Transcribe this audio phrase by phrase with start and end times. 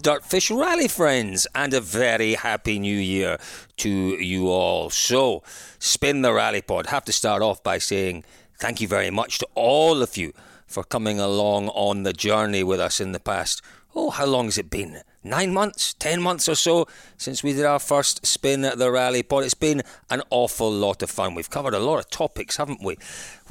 [0.00, 3.36] Dirtfish Rally friends, and a very happy new year
[3.76, 4.88] to you all.
[4.88, 5.42] So,
[5.78, 6.86] spin the rally pod.
[6.86, 8.24] Have to start off by saying
[8.58, 10.32] thank you very much to all of you
[10.66, 13.60] for coming along on the journey with us in the past.
[13.94, 15.02] Oh, how long has it been?
[15.22, 16.86] Nine months, ten months or so
[17.18, 19.44] since we did our first spin at the rally pod.
[19.44, 21.34] It's been an awful lot of fun.
[21.34, 22.96] We've covered a lot of topics, haven't we?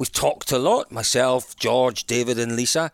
[0.00, 2.90] We've talked a lot, myself, George, David, and Lisa.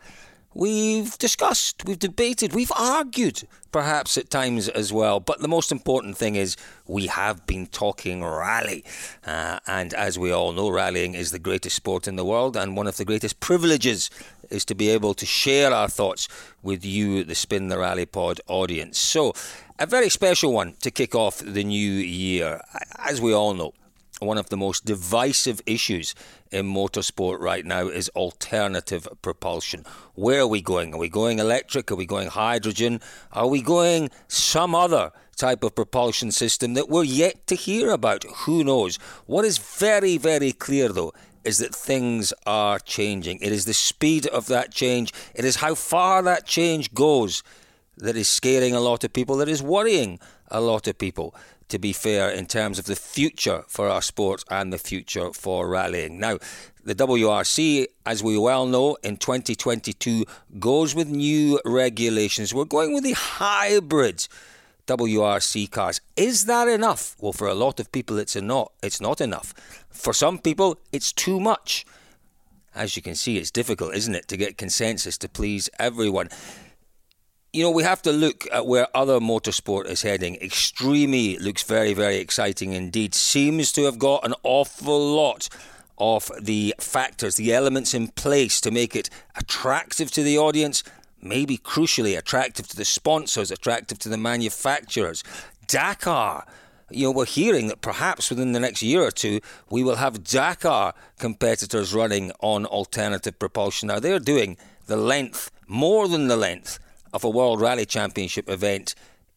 [0.56, 5.20] We've discussed, we've debated, we've argued, perhaps at times as well.
[5.20, 8.82] But the most important thing is we have been talking rally.
[9.26, 12.74] Uh, and as we all know, rallying is the greatest sport in the world, and
[12.74, 14.08] one of the greatest privileges
[14.48, 16.26] is to be able to share our thoughts
[16.62, 18.98] with you, the Spin the Rally Pod audience.
[18.98, 19.34] So,
[19.78, 22.62] a very special one to kick off the new year.
[22.96, 23.74] As we all know,
[24.20, 26.14] one of the most divisive issues
[26.50, 29.84] in motorsport right now is alternative propulsion.
[30.14, 30.94] Where are we going?
[30.94, 31.90] Are we going electric?
[31.90, 33.00] Are we going hydrogen?
[33.32, 38.24] Are we going some other type of propulsion system that we're yet to hear about?
[38.44, 38.96] Who knows?
[39.26, 41.12] What is very, very clear though
[41.44, 43.38] is that things are changing.
[43.40, 47.42] It is the speed of that change, it is how far that change goes
[47.98, 50.18] that is scaring a lot of people, that is worrying
[50.50, 51.34] a lot of people
[51.68, 55.68] to be fair, in terms of the future for our sport and the future for
[55.68, 56.18] rallying.
[56.20, 56.38] Now,
[56.84, 60.24] the WRC, as we well know, in 2022
[60.60, 62.54] goes with new regulations.
[62.54, 64.28] We're going with the hybrid
[64.86, 66.00] WRC cars.
[66.16, 67.16] Is that enough?
[67.20, 68.72] Well, for a lot of people, it's not.
[68.82, 69.52] It's not enough.
[69.90, 71.84] For some people, it's too much.
[72.74, 76.28] As you can see, it's difficult, isn't it, to get consensus to please everyone
[77.52, 80.36] you know, we have to look at where other motorsport is heading.
[80.36, 83.14] Extreme looks very, very exciting indeed.
[83.14, 85.48] Seems to have got an awful lot
[85.98, 90.84] of the factors, the elements in place to make it attractive to the audience,
[91.22, 95.24] maybe crucially attractive to the sponsors, attractive to the manufacturers.
[95.66, 96.46] Dakar,
[96.90, 99.40] you know, we're hearing that perhaps within the next year or two,
[99.70, 103.88] we will have Dakar competitors running on alternative propulsion.
[103.88, 106.78] Now, they're doing the length, more than the length
[107.16, 108.94] of a World Rally Championship event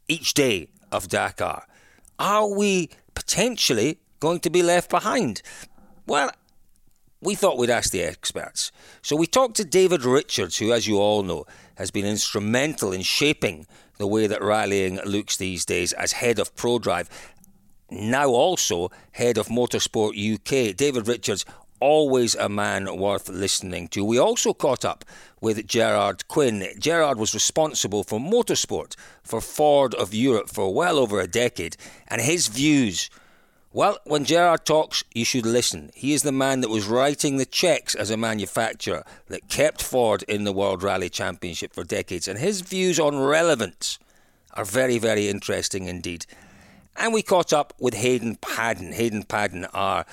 [0.09, 1.65] each day of Dakar.
[2.19, 5.41] Are we potentially going to be left behind?
[6.05, 6.29] Well,
[7.21, 8.73] we thought we'd ask the experts.
[9.01, 11.45] So we talked to David Richards, who, as you all know,
[11.75, 13.65] has been instrumental in shaping
[13.97, 17.07] the way that rallying looks these days as head of ProDrive.
[17.89, 20.75] Now also head of Motorsport UK.
[20.75, 21.45] David Richards
[21.79, 24.03] always a man worth listening to.
[24.03, 25.05] We also caught up
[25.41, 26.67] with Gerard Quinn.
[26.79, 32.21] Gerard was responsible for motorsport for Ford of Europe for well over a decade, and
[32.21, 33.09] his views.
[33.71, 35.91] Well, when Gerard talks, you should listen.
[35.93, 40.23] He is the man that was writing the checks as a manufacturer that kept Ford
[40.23, 43.99] in the World Rally Championship for decades, and his views on relevance
[44.55, 46.25] are very, very interesting indeed.
[46.95, 48.91] And we caught up with Hayden Paddon.
[48.91, 50.05] Hayden Paddon are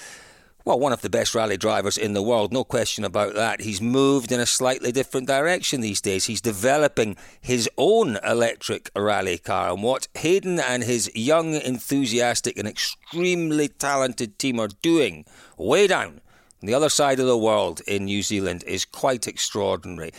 [0.67, 3.61] well, one of the best rally drivers in the world, no question about that.
[3.61, 6.25] He's moved in a slightly different direction these days.
[6.25, 9.71] He's developing his own electric rally car.
[9.71, 15.25] And what Hayden and his young, enthusiastic, and extremely talented team are doing
[15.57, 16.21] way down
[16.61, 20.11] on the other side of the world in New Zealand is quite extraordinary.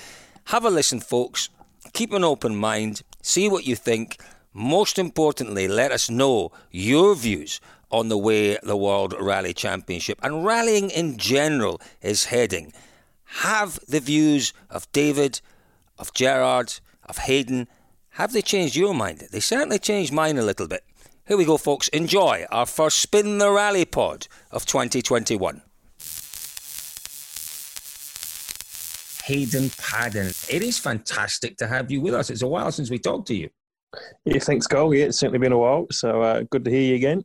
[0.46, 1.50] Have a listen, folks.
[1.92, 3.02] Keep an open mind.
[3.22, 4.22] See what you think.
[4.54, 7.60] Most importantly, let us know your views
[7.92, 12.74] on the way the World Rally Championship and rallying in general is heading.
[13.42, 15.42] Have the views of David,
[15.98, 17.68] of Gerard, of Hayden,
[18.12, 19.28] have they changed your mind?
[19.32, 20.84] They certainly changed mine a little bit.
[21.28, 21.88] Here we go, folks.
[21.90, 25.62] Enjoy our first Spin the Rally pod of 2021.
[29.26, 32.30] Hayden Paddon, it is fantastic to have you with us.
[32.30, 33.50] It's a while since we talked to you.
[34.24, 34.94] Yeah, thanks, Cole.
[34.96, 37.24] Yeah, it's certainly been a while, so uh, good to hear you again.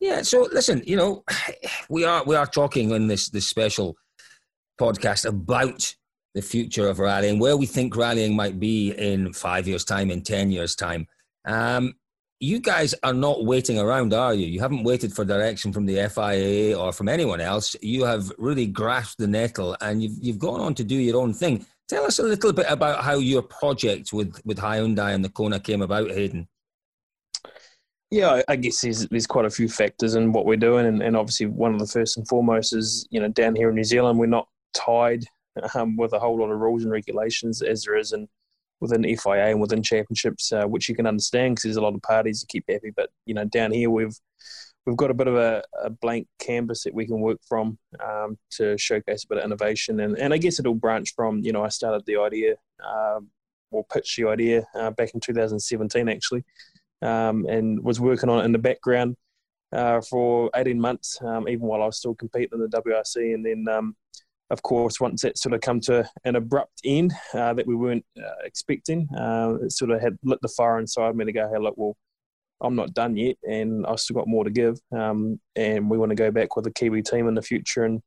[0.00, 0.22] Yeah.
[0.22, 1.24] So listen, you know,
[1.88, 3.96] we are we are talking in this this special
[4.80, 5.94] podcast about
[6.36, 10.20] the future of rallying, where we think rallying might be in five years' time, in
[10.20, 11.06] 10 years' time.
[11.46, 11.94] Um,
[12.40, 14.46] you guys are not waiting around, are you?
[14.46, 17.74] You haven't waited for direction from the FIA or from anyone else.
[17.80, 21.32] You have really grasped the nettle and you've, you've gone on to do your own
[21.32, 21.64] thing.
[21.88, 25.58] Tell us a little bit about how your project with, with Hyundai and the Kona
[25.58, 26.46] came about, Hayden.
[28.10, 30.86] Yeah, I guess there's, there's quite a few factors in what we're doing.
[30.86, 33.74] And, and obviously, one of the first and foremost is, you know, down here in
[33.74, 35.24] New Zealand, we're not tied
[35.74, 38.28] um, with a whole lot of rules and regulations as there is in
[38.80, 42.02] within FIA and within championships, uh, which you can understand because there's a lot of
[42.02, 42.92] parties to keep happy.
[42.94, 44.16] But you know, down here we've
[44.84, 48.38] we've got a bit of a, a blank canvas that we can work from um,
[48.52, 51.64] to showcase a bit of innovation, and and I guess it'll branch from you know
[51.64, 52.56] I started the idea
[52.86, 53.30] um,
[53.70, 56.44] or pitched the idea uh, back in 2017 actually,
[57.02, 59.16] um, and was working on it in the background.
[59.72, 63.44] Uh, for 18 months, um, even while I was still competing in the WRC, and
[63.44, 63.96] then um,
[64.50, 68.04] of course, once it sort of come to an abrupt end uh, that we weren't
[68.18, 71.58] uh, expecting, uh, it sort of had lit the fire inside me to go, hey,
[71.58, 71.96] look, well,
[72.60, 76.10] I'm not done yet, and I've still got more to give, um, and we want
[76.10, 77.84] to go back with a Kiwi team in the future.
[77.84, 78.00] And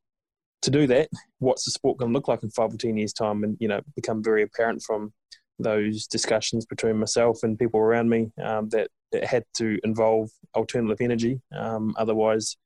[0.62, 1.08] to do that,
[1.38, 3.44] what's the sport going to look like in five or ten years' time?
[3.44, 5.12] And you know, become very apparent from
[5.62, 11.00] those discussions between myself and people around me um, that it had to involve alternative
[11.00, 11.40] energy.
[11.56, 12.56] Um, otherwise,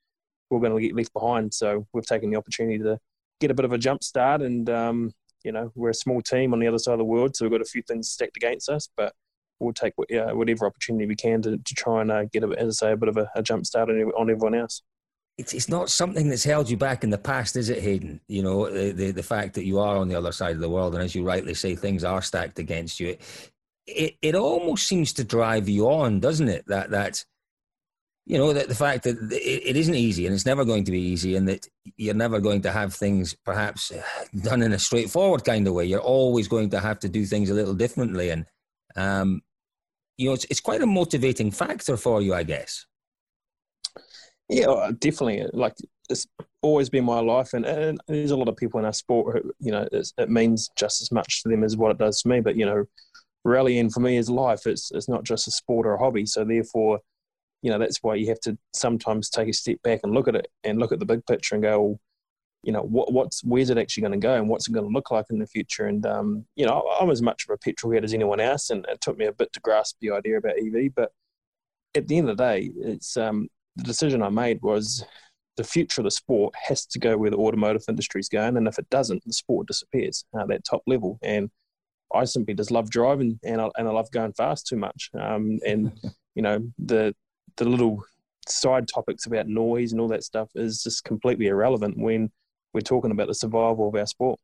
[0.50, 1.52] we're going to get left behind.
[1.54, 2.98] So we've taken the opportunity to
[3.40, 4.42] get a bit of a jump start.
[4.42, 5.12] And um,
[5.44, 7.52] you know, we're a small team on the other side of the world, so we've
[7.52, 9.12] got a few things stacked against us, but
[9.60, 12.86] we'll take whatever opportunity we can to, to try and uh, get, a, as I
[12.86, 14.82] say, a bit of a, a jump start on, on everyone else.
[15.36, 18.20] It's, it's not something that's held you back in the past, is it, Hayden?
[18.28, 20.70] You know, the, the, the fact that you are on the other side of the
[20.70, 23.08] world, and as you rightly say, things are stacked against you.
[23.08, 23.20] It,
[23.86, 26.66] it, it almost seems to drive you on, doesn't it?
[26.68, 27.24] That that
[28.26, 31.00] you know, that the fact that it isn't easy and it's never going to be
[31.00, 33.92] easy and that you're never going to have things perhaps
[34.42, 35.84] done in a straightforward kind of way.
[35.84, 38.30] You're always going to have to do things a little differently.
[38.30, 38.46] And,
[38.96, 39.42] um,
[40.16, 42.86] you know, it's, it's quite a motivating factor for you, I guess.
[44.48, 45.46] Yeah, uh, definitely.
[45.52, 45.74] Like
[46.10, 46.26] it's
[46.62, 49.52] always been my life, and, and there's a lot of people in our sport who,
[49.58, 52.40] you know, it means just as much to them as what it does to me.
[52.40, 52.84] But you know,
[53.44, 54.66] rallying for me is life.
[54.66, 56.26] It's it's not just a sport or a hobby.
[56.26, 57.00] So therefore,
[57.62, 60.36] you know that's why you have to sometimes take a step back and look at
[60.36, 62.00] it and look at the big picture and go, well,
[62.64, 64.92] you know, what, what's where's it actually going to go and what's it going to
[64.92, 65.86] look like in the future?
[65.86, 68.84] And um, you know, I'm as much of a petrol head as anyone else, and
[68.90, 70.94] it took me a bit to grasp the idea about EV.
[70.94, 71.12] But
[71.94, 75.04] at the end of the day, it's um, the decision I made was
[75.56, 78.66] the future of the sport has to go where the automotive industry is going, and
[78.66, 81.18] if it doesn't, the sport disappears at that top level.
[81.22, 81.50] And
[82.14, 85.10] I simply just love driving, and I, and I love going fast too much.
[85.18, 85.92] Um, and
[86.34, 87.14] you know, the
[87.56, 88.04] the little
[88.48, 92.30] side topics about noise and all that stuff is just completely irrelevant when
[92.72, 94.38] we're talking about the survival of our sport.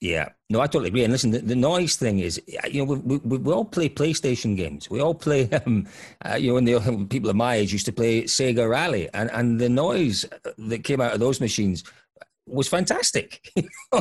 [0.00, 1.04] Yeah, no, I totally agree.
[1.04, 4.56] And listen, the, the noise thing is, you know, we, we, we all play PlayStation
[4.56, 4.88] games.
[4.88, 5.86] We all play, um,
[6.24, 9.30] uh, you know, when the people of my age used to play Sega Rally, and,
[9.32, 10.24] and the noise
[10.56, 11.84] that came out of those machines
[12.46, 13.46] was fantastic.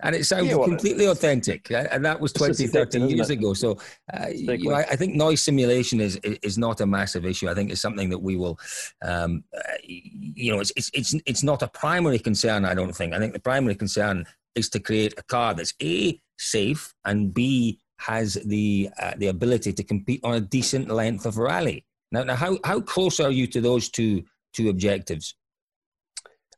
[0.00, 1.70] and it sounds yeah, well, completely authentic.
[1.70, 3.54] And that was 20, 30 years ago.
[3.54, 3.78] So,
[4.12, 7.48] uh, you know, I, I, think noise simulation is, is not a massive issue.
[7.48, 8.58] I think it's something that we will,
[9.02, 13.12] um, uh, you know, it's, it's, it's, it's not a primary concern, I don't think.
[13.12, 14.24] I think the primary concern
[14.58, 19.72] is to create a car that's A, safe, and B, has the, uh, the ability
[19.72, 21.84] to compete on a decent length of rally.
[22.12, 25.34] Now, now how, how close are you to those two, two objectives?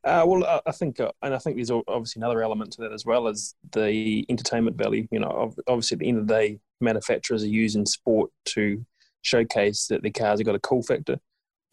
[0.03, 3.05] Uh, well, I think, uh, and I think there's obviously another element to that as
[3.05, 5.07] well as the entertainment value.
[5.11, 8.83] You know, obviously at the end of the day, manufacturers are using sport to
[9.21, 11.17] showcase that their cars have got a cool factor.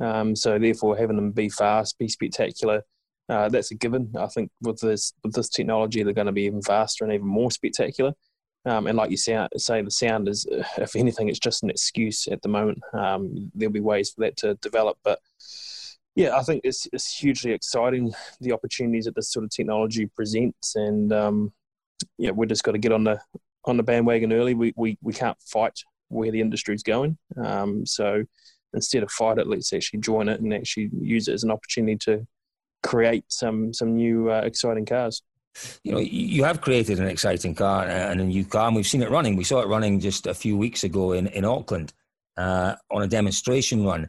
[0.00, 2.82] Um, so therefore, having them be fast, be spectacular,
[3.28, 4.12] uh, that's a given.
[4.18, 7.26] I think with this with this technology, they're going to be even faster and even
[7.26, 8.14] more spectacular.
[8.64, 10.46] Um, and like you say, say, the sound is,
[10.78, 12.80] if anything, it's just an excuse at the moment.
[12.92, 15.20] Um, there'll be ways for that to develop, but
[16.14, 20.74] yeah, I think it's, it's hugely exciting the opportunities that this sort of technology presents,
[20.74, 21.52] and um,
[22.16, 23.20] yeah, we're just got to get on the
[23.64, 24.54] on the bandwagon early.
[24.54, 28.24] We we, we can't fight where the industry is going, um, so
[28.74, 31.96] instead of fight it, let's actually join it and actually use it as an opportunity
[31.96, 32.26] to
[32.82, 35.22] create some some new uh, exciting cars.
[35.82, 39.02] You know, you have created an exciting car and a new car, and we've seen
[39.02, 39.34] it running.
[39.34, 41.92] We saw it running just a few weeks ago in in Auckland
[42.36, 44.08] uh, on a demonstration run.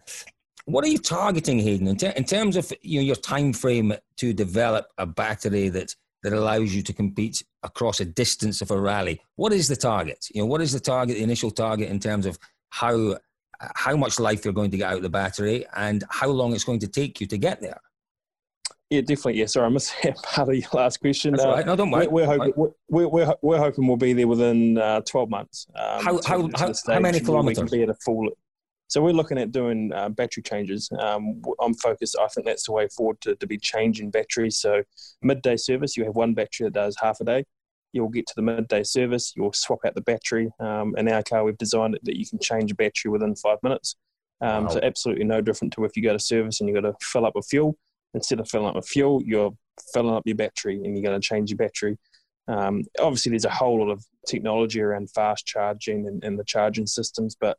[0.66, 3.94] What are you targeting, Hayden, in, ter- in terms of you know, your time frame
[4.18, 8.80] to develop a battery that that allows you to compete across a distance of a
[8.80, 9.22] rally?
[9.36, 10.28] What is the target?
[10.34, 12.38] You know, what is the target, the initial target in terms of
[12.70, 13.18] how
[13.60, 16.64] how much life you're going to get out of the battery and how long it's
[16.64, 17.82] going to take you to get there?
[18.90, 19.40] Yeah, definitely.
[19.40, 19.94] Yeah, sorry, I missed
[20.24, 21.34] part of your last question.
[21.34, 21.66] That's uh, right.
[21.66, 22.08] No, don't worry.
[22.08, 25.68] We're, we're hoping, we're, we're, we're, hoping we'll be there within uh, 12 months.
[25.76, 27.70] Um, how, how, how, how, many kilometres?
[27.70, 28.30] Be at a full,
[28.90, 30.90] so we're looking at doing uh, battery changes.
[30.98, 32.18] Um, I'm focused.
[32.20, 34.58] I think that's the way forward to, to be changing batteries.
[34.60, 34.82] So
[35.22, 37.46] midday service, you have one battery that does half a day.
[37.94, 39.34] You'll get to the midday service.
[39.36, 40.50] You'll swap out the battery.
[40.60, 43.60] Um, in our car, we've designed it that you can change a battery within five
[43.62, 43.96] minutes.
[44.42, 44.70] Um, wow.
[44.70, 47.28] So absolutely no different to if you go to service and you've got to fill
[47.28, 47.78] up with fuel.
[48.14, 49.52] Instead of filling up with fuel, you're
[49.94, 51.98] filling up your battery and you're going to change your battery.
[52.48, 56.88] Um, obviously, there's a whole lot of technology around fast charging and, and the charging
[56.88, 57.58] systems, but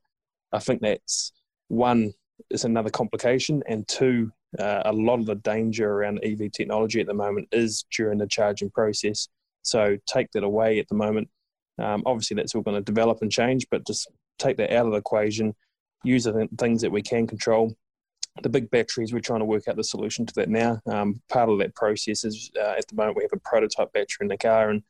[0.52, 1.33] I think that's
[1.69, 2.12] one
[2.50, 7.07] is another complication, and two, uh, a lot of the danger around EV technology at
[7.07, 9.28] the moment is during the charging process.
[9.62, 11.28] So take that away at the moment.
[11.78, 14.92] Um, obviously, that's all going to develop and change, but just take that out of
[14.92, 15.54] the equation.
[16.02, 17.76] Use the things that we can control.
[18.42, 20.80] The big batteries, we're trying to work out the solution to that now.
[20.87, 24.22] Um, part of that process is uh, at the moment we have a prototype battery
[24.22, 24.82] in the car, and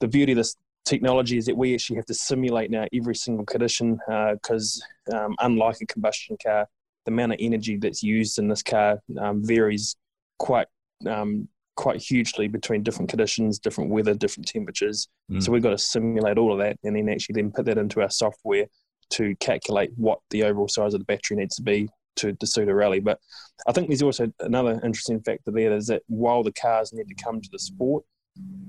[0.00, 3.44] the beauty of this technology is that we actually have to simulate now every single
[3.44, 3.98] condition
[4.32, 4.82] because
[5.12, 6.66] uh, um, unlike a combustion car,
[7.04, 9.96] the amount of energy that's used in this car um, varies
[10.38, 10.66] quite
[11.06, 15.06] um, quite hugely between different conditions, different weather, different temperatures.
[15.30, 15.40] Mm.
[15.40, 18.00] So we've got to simulate all of that and then actually then put that into
[18.00, 18.66] our software
[19.10, 22.68] to calculate what the overall size of the battery needs to be to, to suit
[22.68, 23.00] a rally.
[23.00, 23.20] But
[23.66, 27.22] I think there's also another interesting factor there is that while the cars need to
[27.22, 28.04] come to the sport,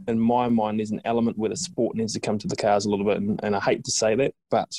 [0.07, 2.85] in my mind, there's an element where the sport needs to come to the cars
[2.85, 3.17] a little bit.
[3.17, 4.71] And, and I hate to say that, but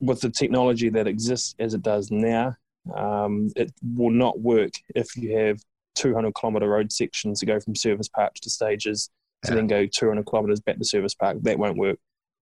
[0.00, 2.54] with the technology that exists as it does now,
[2.94, 5.58] um, it will not work if you have
[5.94, 9.10] 200 kilometre road sections to go from service park to stages
[9.44, 9.56] to yeah.
[9.56, 11.38] then go 200 kilometres back to service park.
[11.42, 11.98] That won't work.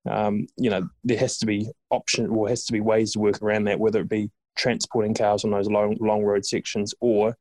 [0.09, 3.41] Um, you know, there has to be option or has to be ways to work
[3.41, 7.37] around that, whether it be transporting cars on those long long road sections or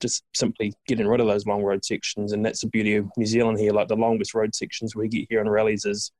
[0.00, 2.32] just simply getting rid of those long road sections.
[2.32, 3.72] And that's the beauty of New Zealand here.
[3.72, 6.12] Like the longest road sections we get here on rallies is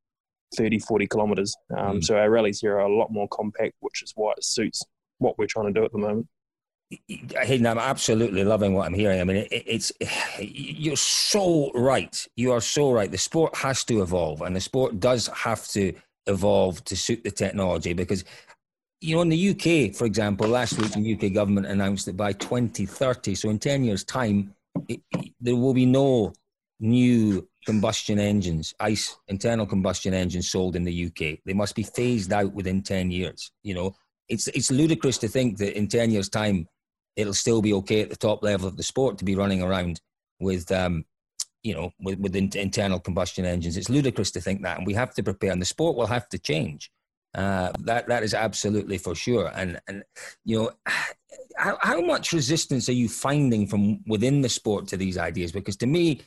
[0.56, 1.54] 30, 40 kilometres.
[1.76, 2.04] Um, mm.
[2.04, 4.82] So our rallies here are a lot more compact, which is why it suits
[5.18, 6.28] what we're trying to do at the moment.
[7.08, 9.20] Hayden, I'm absolutely loving what I'm hearing.
[9.20, 9.92] I mean, it, it's
[10.40, 12.26] you're so right.
[12.36, 13.10] You are so right.
[13.10, 15.92] The sport has to evolve, and the sport does have to
[16.26, 18.24] evolve to suit the technology because
[19.04, 22.32] you know, in the UK, for example, last week the UK government announced that by
[22.32, 24.54] 2030, so in 10 years' time,
[24.88, 25.00] it,
[25.38, 26.32] there will be no
[26.80, 31.38] new combustion engines, ICE internal combustion engines sold in the UK.
[31.44, 33.52] They must be phased out within 10 years.
[33.62, 33.94] You know,
[34.30, 36.66] it's, it's ludicrous to think that in 10 years' time,
[37.14, 40.00] it'll still be okay at the top level of the sport to be running around
[40.40, 41.04] with, um,
[41.62, 43.76] you know, with, with internal combustion engines.
[43.76, 46.26] It's ludicrous to think that, and we have to prepare, and the sport will have
[46.30, 46.90] to change.
[47.34, 49.50] Uh, that that is absolutely for sure.
[49.54, 50.04] And and
[50.44, 50.70] you know,
[51.56, 55.50] how, how much resistance are you finding from within the sport to these ideas?
[55.50, 56.20] Because to me,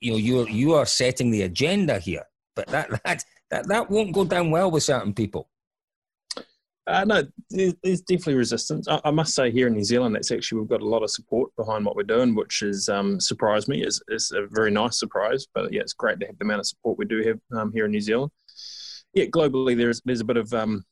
[0.00, 2.24] you know, you're you are setting the agenda here,
[2.56, 5.48] but that that that that won't go down well with certain people.
[6.84, 8.88] Uh, no, there's definitely resistance.
[8.88, 11.12] I, I, must say, here in New Zealand, that's actually we've got a lot of
[11.12, 13.84] support behind what we're doing, which has um, surprised me.
[13.84, 16.66] It's, it's a very nice surprise, but yeah, it's great to have the amount of
[16.66, 18.32] support we do have um, here in New Zealand
[19.14, 20.84] yeah, globally there's there's a bit of um,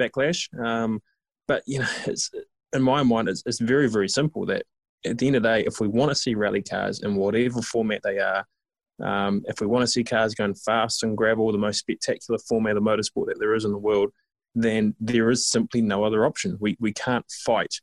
[0.00, 1.00] backlash, um,
[1.48, 2.30] but you know, it's
[2.72, 4.46] in my mind, it's, it's very very simple.
[4.46, 4.64] That
[5.04, 7.62] at the end of the day, if we want to see rally cars in whatever
[7.62, 8.46] format they are,
[9.02, 12.38] um, if we want to see cars going fast and grab all the most spectacular
[12.38, 14.10] format of motorsport that there is in the world,
[14.54, 16.56] then there is simply no other option.
[16.60, 17.80] We we can't fight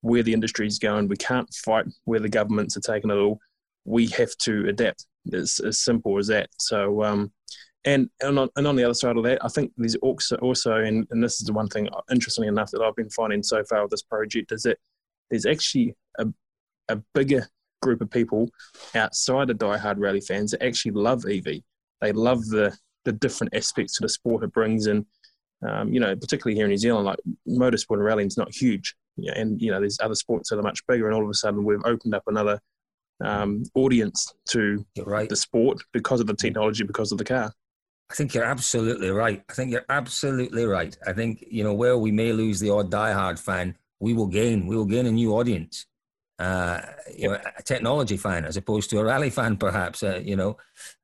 [0.00, 1.08] where the industry is going.
[1.08, 3.40] We can't fight where the governments are taking it all.
[3.84, 5.06] We have to adapt.
[5.26, 6.48] It's as simple as that.
[6.58, 7.32] So um,
[7.86, 10.74] and and on, and on the other side of that, I think there's also also
[10.74, 13.82] and, and this is the one thing interestingly enough that I've been finding so far
[13.82, 14.78] with this project is that
[15.30, 16.26] there's actually a
[16.88, 17.48] a bigger
[17.82, 18.50] group of people
[18.94, 21.60] outside of diehard rally fans that actually love EV.
[22.00, 25.06] They love the the different aspects to the sport it brings in.
[25.66, 28.94] Um, you know, particularly here in New Zealand, like motorsport and rallying is not huge,
[29.16, 31.64] and you know, there's other sports that are much bigger, and all of a sudden
[31.64, 32.60] we've opened up another
[33.24, 35.28] um, audience to right.
[35.28, 37.52] the sport because of the technology, because of the car.
[38.10, 39.42] I think you're absolutely right.
[39.48, 40.96] I think you're absolutely right.
[41.06, 44.66] I think, you know, where we may lose the odd diehard fan, we will gain.
[44.66, 45.86] We will gain a new audience.
[46.38, 46.82] Uh,
[47.16, 50.56] you know, a technology fan as opposed to a rally fan, perhaps, uh, you know,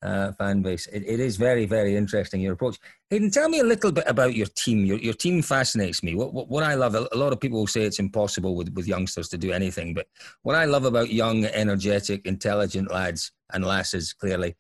[0.03, 0.87] uh, fan base.
[0.89, 2.79] It, it is very, very interesting, your approach.
[3.09, 4.85] Hayden, tell me a little bit about your team.
[4.85, 6.15] Your, your team fascinates me.
[6.15, 8.87] What, what, what I love, a lot of people will say it's impossible with, with
[8.87, 10.07] youngsters to do anything, but
[10.43, 14.55] what I love about young, energetic, intelligent lads and lasses, clearly,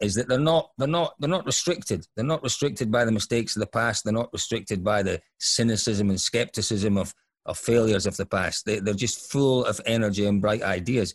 [0.00, 2.06] is that they're not they're not they're not restricted.
[2.14, 4.04] They're not restricted by the mistakes of the past.
[4.04, 7.14] They're not restricted by the cynicism and skepticism of
[7.46, 8.66] of failures of the past.
[8.66, 11.14] They, they're just full of energy and bright ideas.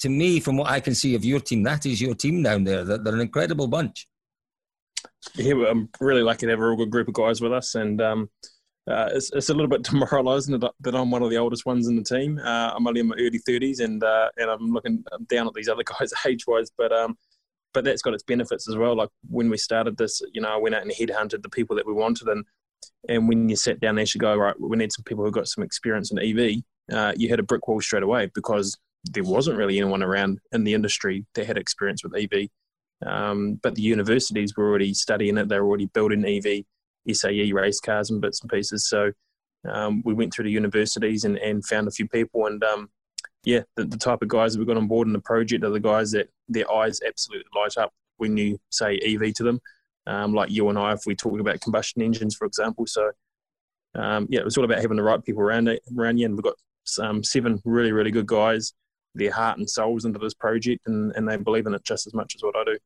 [0.00, 2.64] to me, from what I can see of your team, that is your team down
[2.64, 2.84] there.
[2.84, 4.06] They're, they're an incredible bunch.
[5.34, 8.00] Yeah, I'm really lucky to have a real good group of guys with us, and
[8.00, 8.30] um,
[8.88, 11.96] uh, it's, it's a little bit demoralising that, I'm one of the oldest ones in
[11.96, 12.38] the team.
[12.38, 15.68] Uh, I'm only in my early 30s, and uh, and I'm looking down at these
[15.68, 17.16] other guys age wise, but um,
[17.78, 18.96] but that's got its benefits as well.
[18.96, 21.86] Like when we started this, you know, I went out and headhunted the people that
[21.86, 22.44] we wanted, and
[23.08, 25.46] and when you sat down there to go right, we need some people who got
[25.46, 26.56] some experience in EV.
[26.92, 30.64] Uh, you hit a brick wall straight away because there wasn't really anyone around in
[30.64, 32.48] the industry that had experience with EV.
[33.06, 36.64] Um, but the universities were already studying it; they were already building EV
[37.14, 38.88] SAE race cars and bits and pieces.
[38.88, 39.12] So
[39.70, 42.46] um, we went through the universities and, and found a few people.
[42.46, 42.90] And um,
[43.44, 45.70] yeah, the, the, type of guys that we got on board in the project are
[45.70, 49.60] the guys that their eyes absolutely light up when you say EV to them,
[50.06, 52.86] um, like you and I, if we talk about combustion engines, for example.
[52.86, 53.10] So
[53.94, 56.26] um, yeah, it was all about having the right people around around you.
[56.26, 56.54] And we've got
[57.00, 58.72] um, seven really, really good guys,
[59.14, 62.14] their heart and souls into this project, and, and they believe in it just as
[62.14, 62.78] much as what I do.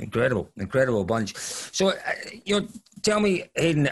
[0.00, 1.36] Incredible, incredible bunch.
[1.36, 1.94] So, uh,
[2.44, 2.68] you know,
[3.02, 3.88] tell me, Hayden,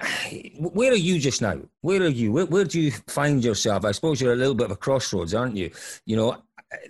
[0.59, 1.61] where are you just now?
[1.81, 2.33] Where are you?
[2.33, 3.85] Where, where do you find yourself?
[3.85, 5.71] I suppose you're a little bit of a crossroads, aren't you?
[6.05, 6.43] You know,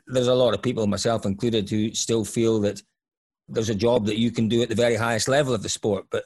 [0.06, 2.82] there's a lot of people, myself included, who still feel that
[3.48, 6.06] there's a job that you can do at the very highest level of the sport.
[6.10, 6.24] But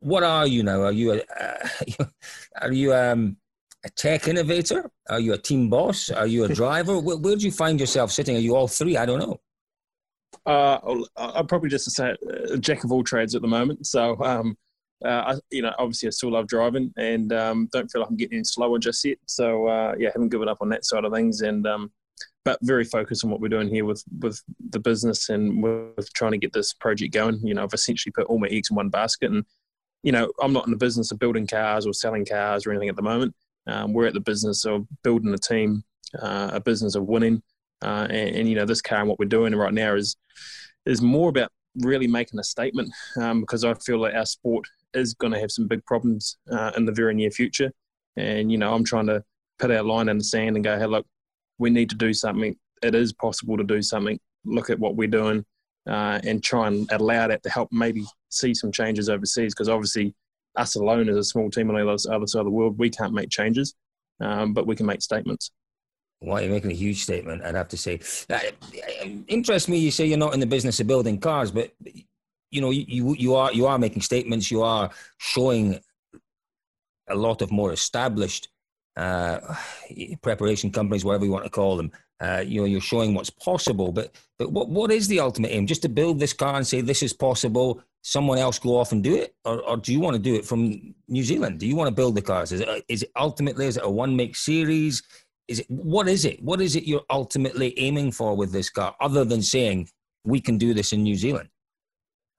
[0.00, 0.82] what are you now?
[0.82, 2.04] Are you a, uh,
[2.62, 3.36] are you um,
[3.84, 4.90] a tech innovator?
[5.08, 6.10] Are you a team boss?
[6.10, 6.98] Are you a driver?
[6.98, 8.36] where, where do you find yourself sitting?
[8.36, 8.96] Are you all three?
[8.96, 9.40] I don't know.
[10.46, 10.78] Uh,
[11.16, 12.16] I'm probably just say
[12.50, 13.86] a jack of all trades at the moment.
[13.86, 14.56] So, um,
[15.04, 18.38] uh, you know, obviously I still love driving and um, don't feel like I'm getting
[18.38, 19.18] any slower just yet.
[19.26, 21.92] So, uh, yeah, haven't given up on that side of things, and um,
[22.44, 26.32] but very focused on what we're doing here with with the business and with trying
[26.32, 27.40] to get this project going.
[27.46, 29.44] You know, I've essentially put all my eggs in one basket, and
[30.02, 32.88] you know, I'm not in the business of building cars or selling cars or anything
[32.88, 33.34] at the moment.
[33.66, 35.84] Um, we're at the business of building a team,
[36.20, 37.42] uh, a business of winning
[37.82, 40.16] uh, and, and, you know, this car and what we're doing right now is
[40.86, 45.14] is more about really making a statement um, because I feel that our sport is
[45.14, 47.70] going to have some big problems uh, in the very near future.
[48.16, 49.22] And you know, I'm trying to
[49.58, 51.06] put our line in the sand and go, hey, look,
[51.58, 52.56] we need to do something.
[52.82, 54.18] It is possible to do something.
[54.44, 55.44] Look at what we're doing.
[55.88, 60.14] Uh, and try and allow that to help maybe see some changes overseas because obviously
[60.56, 63.14] us alone as a small team on the other side of the world we can't
[63.14, 63.74] make changes
[64.20, 65.50] um, but we can make statements
[66.20, 68.00] well, you're making a huge statement, I'd have to say.
[69.28, 69.78] Interests me.
[69.78, 71.72] You say you're not in the business of building cars, but
[72.50, 74.50] you know, you you are you are making statements.
[74.50, 75.80] You are showing
[77.08, 78.48] a lot of more established
[78.96, 79.38] uh,
[80.22, 81.92] preparation companies, whatever you want to call them.
[82.20, 83.92] Uh, you know, you're showing what's possible.
[83.92, 85.66] But but what what is the ultimate aim?
[85.66, 87.82] Just to build this car and say this is possible.
[88.02, 90.44] Someone else go off and do it, or, or do you want to do it
[90.44, 91.60] from New Zealand?
[91.60, 92.50] Do you want to build the cars?
[92.50, 95.02] Is it is it ultimately is it a one make series?
[95.48, 96.42] Is it what is it?
[96.42, 99.88] What is it you're ultimately aiming for with this car other than saying
[100.24, 101.48] we can do this in new zealand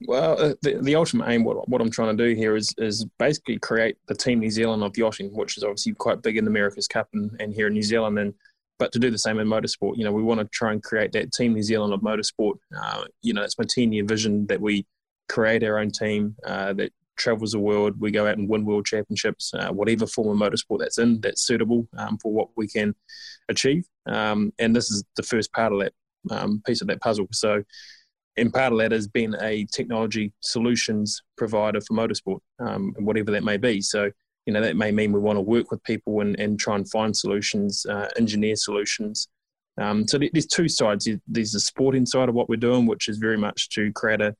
[0.08, 3.06] well uh, the, the ultimate aim what, what i'm trying to do here is is
[3.18, 6.52] basically create the team new zealand of yachting which is obviously quite big in the
[6.52, 8.18] america's cup and, and here in new zealand.
[8.18, 8.34] And
[8.78, 11.12] but to do the same in motorsport you know we want to try and create
[11.12, 14.62] that team new zealand of motorsport uh, you know it's my 10 year vision that
[14.62, 14.86] we
[15.28, 18.00] create our own team uh, that travels the world.
[18.00, 21.46] We go out and win world championships, uh, whatever form of motorsport that's in, that's
[21.46, 22.96] suitable um, for what we can
[23.50, 23.86] achieve.
[24.08, 25.94] Um, and this is the first part of that
[26.32, 27.28] um, piece of that puzzle.
[27.32, 27.64] So,
[28.38, 33.44] and part of that has been a technology solutions provider for motorsport, um, whatever that
[33.44, 33.82] may be.
[33.82, 34.10] So,
[34.46, 36.90] you know, that may mean we want to work with people and, and try and
[36.90, 39.28] find solutions, uh, engineer solutions.
[39.80, 41.08] Um, so there's two sides.
[41.28, 44.36] There's the sporting side of what we're doing, which is very much to create a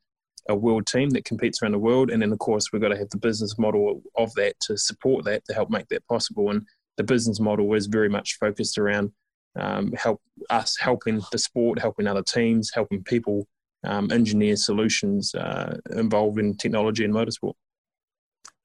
[0.50, 2.10] a world team that competes around the world.
[2.10, 5.24] And then, of course, we've got to have the business model of that to support
[5.26, 6.50] that, to help make that possible.
[6.50, 6.66] And
[6.98, 9.14] the business model is very much focused around
[9.58, 13.48] um, help us helping the sport, helping other teams, helping people
[13.84, 17.54] um, engineer solutions uh, involving technology and motorsport.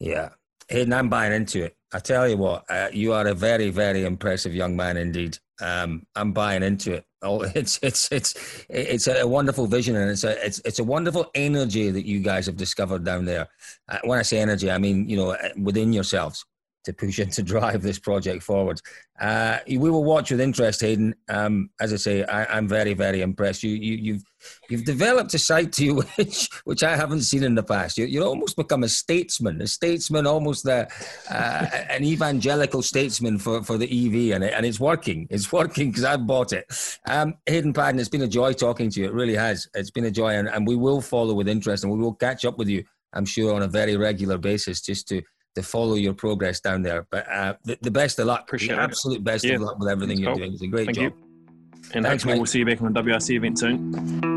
[0.00, 0.30] Yeah,
[0.68, 1.76] and I'm buying into it.
[1.94, 5.38] I tell you what, uh, you are a very, very impressive young man indeed.
[5.62, 7.06] Um, I'm buying into it.
[7.22, 8.34] Oh, it's it's it's
[8.68, 12.46] it's a wonderful vision, and it's a it's it's a wonderful energy that you guys
[12.46, 13.48] have discovered down there.
[13.88, 16.44] Uh, when I say energy, I mean you know uh, within yourselves
[16.84, 18.80] to push and to drive this project forward.
[19.20, 21.14] Uh, we will watch with interest, Hayden.
[21.28, 23.62] Um, as I say, I, am very, very impressed.
[23.62, 24.24] You, you, you've
[24.68, 27.96] you've developed a side to you which which I haven't seen in the past.
[27.96, 30.86] You, you almost become a statesman, a statesman, almost uh,
[31.30, 35.28] an evangelical statesman for, for the EV, and it, and it's working.
[35.30, 36.66] It's working because I've bought it.
[37.06, 39.06] Um, Hayden Paddon, it's been a joy talking to you.
[39.06, 39.68] It really has.
[39.74, 42.44] It's been a joy, and, and we will follow with interest, and we will catch
[42.44, 42.84] up with you.
[43.12, 45.22] I'm sure on a very regular basis, just to
[45.54, 47.06] to follow your progress down there.
[47.10, 48.42] But uh, the, the, best of luck.
[48.42, 49.54] Appreciate the absolute best yeah.
[49.54, 50.52] of luck with everything you're doing.
[50.52, 51.04] It's a great Thank job.
[51.04, 51.90] You.
[51.94, 52.38] and Thanks, hopefully mate.
[52.38, 54.34] we'll see you back on the WRC event soon.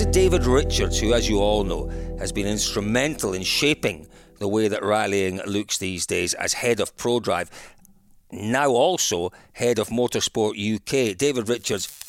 [0.00, 4.06] to David Richards, who, as you all know, has been instrumental in shaping
[4.38, 7.50] the way that rallying looks these days as head of ProDrive,
[8.32, 11.18] now also head of Motorsport UK.
[11.18, 11.99] David Richards.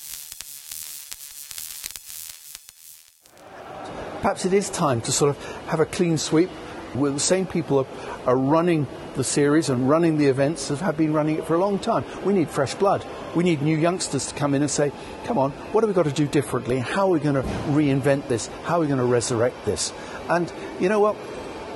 [4.22, 6.50] Perhaps it is time to sort of have a clean sweep.
[6.94, 7.88] Where the same people are,
[8.26, 11.58] are running the series and running the events as have been running it for a
[11.58, 12.04] long time.
[12.26, 13.06] We need fresh blood.
[13.34, 14.92] We need new youngsters to come in and say,
[15.24, 16.80] come on, what have we got to do differently?
[16.80, 18.48] How are we going to reinvent this?
[18.64, 19.94] How are we going to resurrect this?
[20.30, 21.16] And you know what?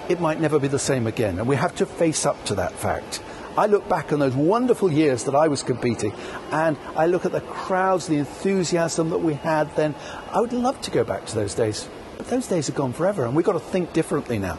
[0.10, 1.40] It might never be the same again.
[1.40, 3.24] And we have to face up to that fact.
[3.58, 6.14] I look back on those wonderful years that I was competing
[6.52, 9.96] and I look at the crowds, the enthusiasm that we had then.
[10.34, 11.88] I would love to go back to those days.
[12.18, 14.58] But those days are gone forever and we've got to think differently now.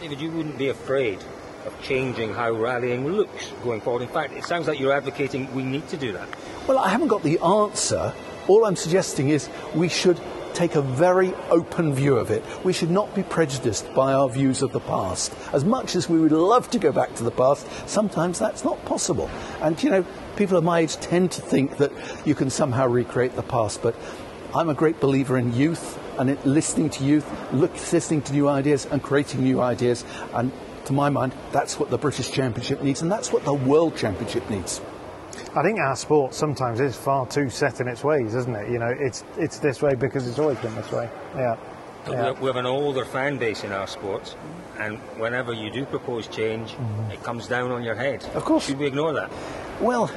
[0.00, 1.18] David, you wouldn't be afraid
[1.66, 4.02] of changing how rallying looks going forward.
[4.02, 6.28] In fact, it sounds like you're advocating we need to do that.
[6.66, 8.12] Well, I haven't got the answer.
[8.48, 10.20] All I'm suggesting is we should
[10.54, 12.44] take a very open view of it.
[12.64, 15.32] We should not be prejudiced by our views of the past.
[15.52, 18.84] As much as we would love to go back to the past, sometimes that's not
[18.84, 19.30] possible.
[19.60, 20.04] And, you know,
[20.36, 21.92] people of my age tend to think that
[22.26, 23.94] you can somehow recreate the past, but
[24.54, 28.86] I'm a great believer in youth and listening to youth, look, listening to new ideas
[28.86, 30.04] and creating new ideas.
[30.34, 30.52] And
[30.86, 34.48] to my mind, that's what the British Championship needs, and that's what the World Championship
[34.50, 34.80] needs.
[35.54, 38.70] I think our sport sometimes is far too set in its ways, isn't it?
[38.70, 41.08] You know, it's it's this way because it's always been this way.
[41.34, 41.56] Yeah.
[42.08, 42.32] yeah.
[42.32, 44.36] We have an older fan base in our sports,
[44.78, 47.10] and whenever you do propose change, mm-hmm.
[47.10, 48.24] it comes down on your head.
[48.34, 48.66] Of course.
[48.66, 49.30] Should we ignore that?
[49.80, 50.10] Well,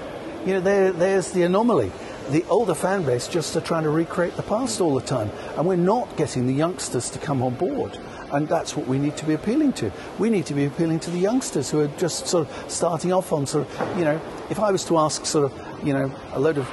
[0.45, 1.91] you know, there, there's the anomaly.
[2.29, 5.67] The older fan base just are trying to recreate the past all the time, and
[5.67, 7.99] we're not getting the youngsters to come on board.
[8.31, 9.91] And that's what we need to be appealing to.
[10.17, 13.31] We need to be appealing to the youngsters who are just sort of starting off
[13.31, 16.39] on sort of, you know, if I was to ask sort of, you know, a
[16.39, 16.67] load of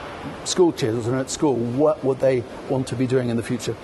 [0.44, 3.76] school children at school what would they want to be doing in the future,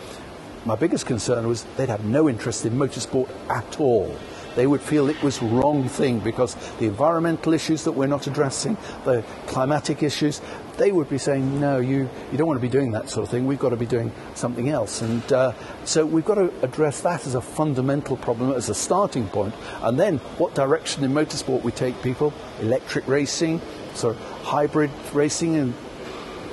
[0.65, 4.17] my biggest concern was they'd have no interest in motorsport at all
[4.59, 8.77] they would feel it was wrong thing because the environmental issues that we're not addressing,
[9.05, 10.41] the climatic issues,
[10.79, 13.31] they would be saying, no, you, you don't want to be doing that sort of
[13.31, 13.47] thing.
[13.47, 15.03] We've got to be doing something else.
[15.03, 15.53] And uh,
[15.85, 19.55] so we've got to address that as a fundamental problem, as a starting point.
[19.83, 23.61] And then what direction in motorsport we take people, electric racing,
[23.95, 25.75] sort of hybrid racing, and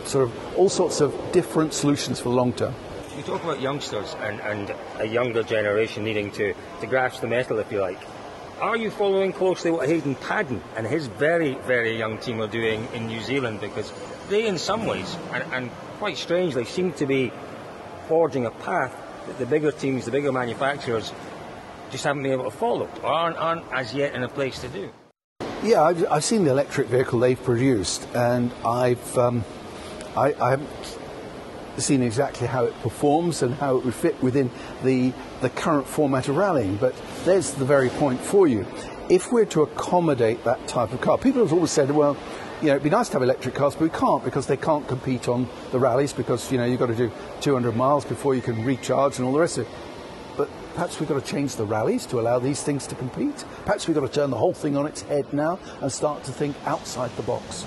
[0.05, 2.73] sort of all sorts of different solutions for the long term
[3.15, 7.59] you talk about youngsters and, and a younger generation needing to, to grasp the metal,
[7.59, 7.99] if you like.
[8.61, 12.87] Are you following closely what Hayden Paddon and his very, very young team are doing
[12.93, 13.59] in New Zealand?
[13.59, 13.91] Because
[14.29, 17.33] they, in some ways, and, and quite strangely, seem to be
[18.07, 18.95] forging a path
[19.27, 21.11] that the bigger teams, the bigger manufacturers,
[21.91, 24.69] just haven't been able to follow, or aren't, aren't as yet in a place to
[24.69, 24.89] do.
[25.61, 29.43] Yeah, I've, I've seen the electric vehicle they've produced, and I've um,
[30.15, 30.69] I, I haven't
[31.83, 34.49] seen exactly how it performs and how it would fit within
[34.83, 36.75] the, the current format of rallying.
[36.77, 38.65] But there's the very point for you.
[39.09, 42.17] If we're to accommodate that type of car, people have always said, well,
[42.61, 44.87] you know, it'd be nice to have electric cars, but we can't because they can't
[44.87, 47.11] compete on the rallies because, you know, you've got to do
[47.41, 49.73] 200 miles before you can recharge and all the rest of it.
[50.37, 53.45] But perhaps we've got to change the rallies to allow these things to compete.
[53.65, 56.31] Perhaps we've got to turn the whole thing on its head now and start to
[56.31, 57.65] think outside the box.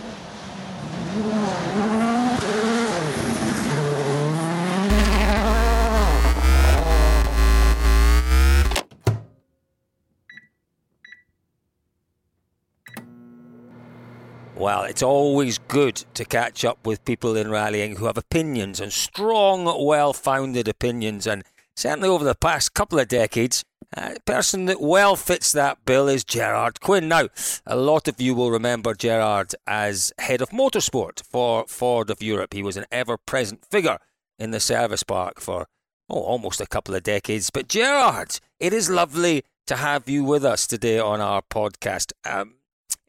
[14.58, 18.92] Well, it's always good to catch up with people in rallying who have opinions and
[18.92, 21.28] strong, well founded opinions.
[21.28, 21.44] And
[21.76, 23.62] certainly over the past couple of decades,
[23.96, 27.06] a person that well fits that bill is Gerard Quinn.
[27.06, 27.28] Now,
[27.68, 32.52] a lot of you will remember Gerard as head of motorsport for Ford of Europe.
[32.52, 33.98] He was an ever present figure
[34.40, 35.68] in the service park for
[36.10, 37.50] oh, almost a couple of decades.
[37.50, 42.12] But Gerard, it is lovely to have you with us today on our podcast.
[42.24, 42.54] Um,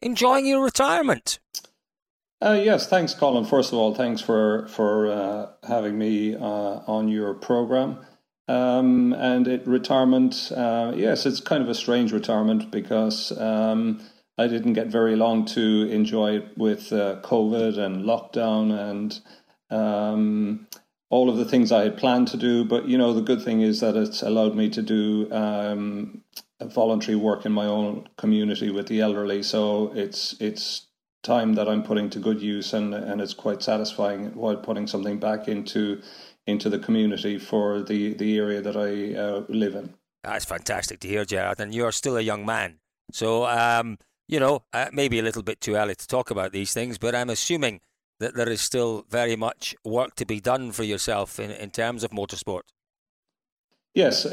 [0.02, 1.38] enjoying your retirement.
[2.42, 3.44] Uh, yes, thanks, Colin.
[3.44, 6.40] First of all, thanks for for uh, having me uh,
[6.86, 7.98] on your program.
[8.48, 14.00] Um, and it retirement, uh, yes, it's kind of a strange retirement because um,
[14.38, 19.20] I didn't get very long to enjoy it with uh, COVID and lockdown and
[19.70, 20.66] um,
[21.10, 22.64] all of the things I had planned to do.
[22.64, 26.24] But you know, the good thing is that it's allowed me to do um,
[26.66, 29.42] voluntary work in my own community with the elderly.
[29.42, 30.86] So it's it's
[31.22, 35.18] time that I'm putting to good use, and and it's quite satisfying while putting something
[35.18, 36.02] back into
[36.46, 39.94] into the community for the the area that I uh, live in.
[40.22, 41.60] That's fantastic to hear, Gerard.
[41.60, 42.80] And you're still a young man,
[43.12, 46.72] so um, you know, uh, maybe a little bit too early to talk about these
[46.72, 47.80] things, but I'm assuming
[48.20, 52.04] that there is still very much work to be done for yourself in, in terms
[52.04, 52.62] of motorsport.
[53.94, 54.28] Yes, uh,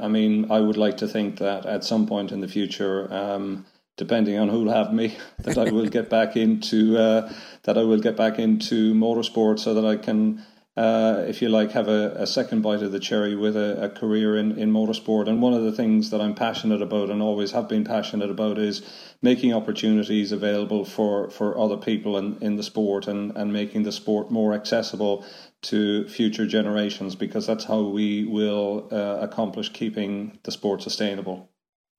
[0.00, 3.12] uh, I mean, I would like to think that at some point in the future,
[3.12, 3.64] um,
[3.96, 7.32] depending on who'll have me, that I will get back into uh,
[7.62, 10.44] that I will get back into motorsport so that I can
[10.78, 13.88] uh, if you like, have a, a, second bite of the cherry with a, a,
[13.88, 15.28] career in, in motorsport.
[15.28, 18.58] And one of the things that I'm passionate about and always have been passionate about
[18.58, 18.88] is
[19.20, 23.90] making opportunities available for, for other people in, in the sport and, and making the
[23.90, 25.24] sport more accessible
[25.62, 31.50] to future generations because that's how we will uh, accomplish keeping the sport sustainable.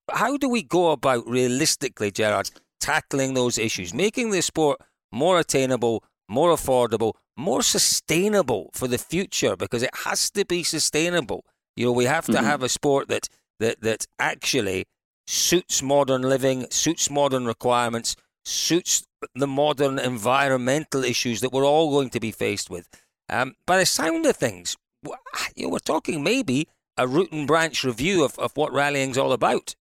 [0.09, 4.79] How do we go about realistically, Gerard, tackling those issues, making the sport
[5.11, 11.45] more attainable, more affordable, more sustainable for the future because it has to be sustainable.
[11.75, 12.45] You know, we have to mm-hmm.
[12.45, 14.85] have a sport that, that that actually
[15.25, 22.09] suits modern living, suits modern requirements, suits the modern environmental issues that we're all going
[22.09, 22.87] to be faced with.
[23.29, 24.75] Um, by the sound of things,
[25.55, 29.31] you know, we're talking maybe a root and branch review of, of what rallying's all
[29.31, 29.75] about.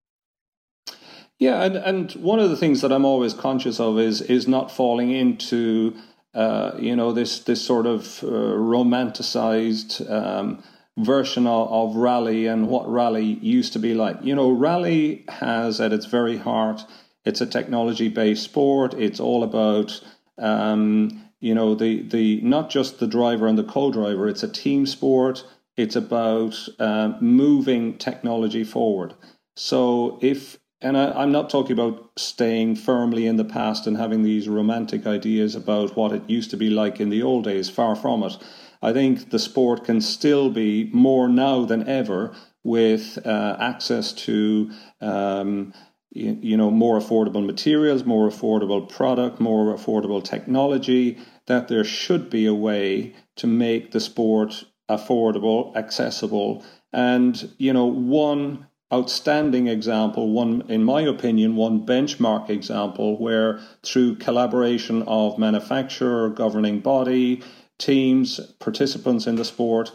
[1.38, 4.70] Yeah, and, and one of the things that I'm always conscious of is is not
[4.70, 5.96] falling into
[6.34, 10.62] uh, you know, this this sort of uh, romanticized um,
[10.96, 14.16] version of, of, rally and what rally used to be like.
[14.22, 16.84] You know, rally has at its very heart,
[17.24, 18.94] it's a technology based sport.
[18.94, 20.00] It's all about
[20.38, 24.28] um, you know the the not just the driver and the co-driver.
[24.28, 25.44] It's a team sport.
[25.76, 29.14] It's about uh, moving technology forward.
[29.56, 34.22] So if and I, am not talking about staying firmly in the past and having
[34.22, 37.68] these romantic ideas about what it used to be like in the old days.
[37.68, 38.36] Far from it.
[38.80, 44.70] I think the sport can still be more now than ever with uh, access to
[45.00, 45.72] um,
[46.10, 51.18] you, you, know more affordable materials, more affordable product, more affordable technology.
[51.46, 57.86] That there should be a way to make the sport affordable, accessible, and you know
[57.86, 66.30] one outstanding example, one, in my opinion, one benchmark example where through collaboration of manufacturer,
[66.30, 67.42] governing body,
[67.78, 69.92] teams, participants in the sport,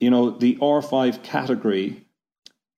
[0.00, 2.06] you know, the R5 category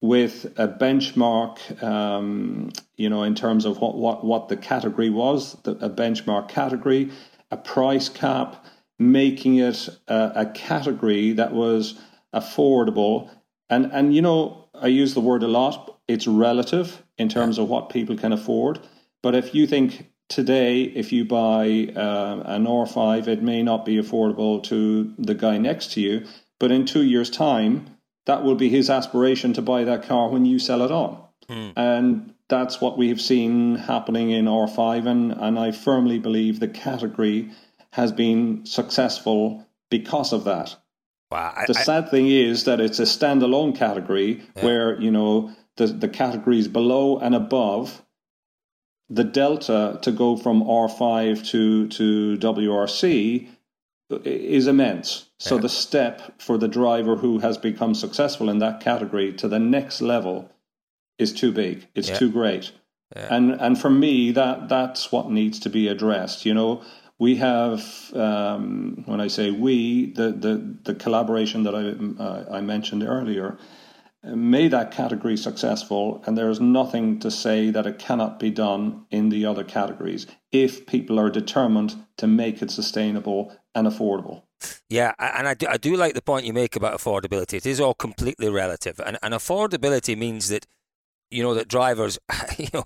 [0.01, 5.55] with a benchmark, um, you know, in terms of what, what, what the category was,
[5.65, 7.11] the, a benchmark category,
[7.51, 8.65] a price cap,
[8.99, 11.99] making it a, a category that was
[12.35, 13.29] affordable.
[13.71, 15.99] And, and, you know, I use the word a lot.
[16.09, 18.81] It's relative in terms of what people can afford.
[19.23, 23.97] But if you think today, if you buy uh, an R5, it may not be
[23.97, 26.27] affordable to the guy next to you.
[26.61, 30.45] But in two years' time, that will be his aspiration to buy that car when
[30.45, 31.23] you sell it on.
[31.49, 31.73] Mm.
[31.77, 35.07] And that's what we have seen happening in R5.
[35.07, 37.51] And, and I firmly believe the category
[37.93, 40.77] has been successful because of that.
[41.31, 41.53] Wow.
[41.57, 44.65] I, the sad thing is that it's a standalone category yeah.
[44.65, 48.03] where, you know, the, the categories below and above,
[49.11, 53.49] the delta to go from R5 to, to WRC
[54.25, 55.29] is immense.
[55.39, 55.63] So yeah.
[55.63, 60.01] the step for the driver who has become successful in that category to the next
[60.01, 60.51] level
[61.19, 61.87] is too big.
[61.95, 62.19] It's yeah.
[62.19, 62.73] too great.
[63.15, 66.45] And and for me that that's what needs to be addressed.
[66.45, 66.83] You know,
[67.19, 72.61] we have, um, when I say we, the, the, the collaboration that I, uh, I
[72.61, 73.59] mentioned earlier
[74.23, 79.05] made that category successful, and there is nothing to say that it cannot be done
[79.11, 84.43] in the other categories if people are determined to make it sustainable and affordable.
[84.89, 87.55] Yeah, and I do, I do like the point you make about affordability.
[87.55, 90.67] It is all completely relative, and, and affordability means that
[91.31, 92.19] you know that drivers,
[92.59, 92.85] you know,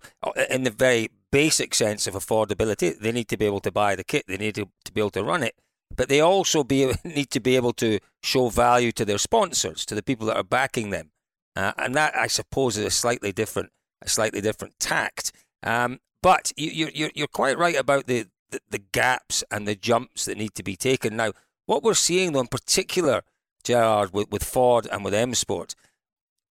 [0.51, 2.97] in the very basic sense of affordability.
[2.97, 4.27] They need to be able to buy the kit.
[4.29, 5.57] They need to, to be able to run it.
[5.95, 9.95] But they also be, need to be able to show value to their sponsors, to
[9.97, 11.11] the people that are backing them.
[11.57, 15.33] Uh, and that, I suppose, is a slightly different, a slightly different tact.
[15.63, 20.27] Um, but you, you're, you're quite right about the, the, the gaps and the jumps
[20.27, 21.17] that need to be taken.
[21.17, 21.33] Now,
[21.67, 23.23] what we're seeing, though, in particular,
[23.65, 25.75] Gerard, with, with Ford and with M Sport,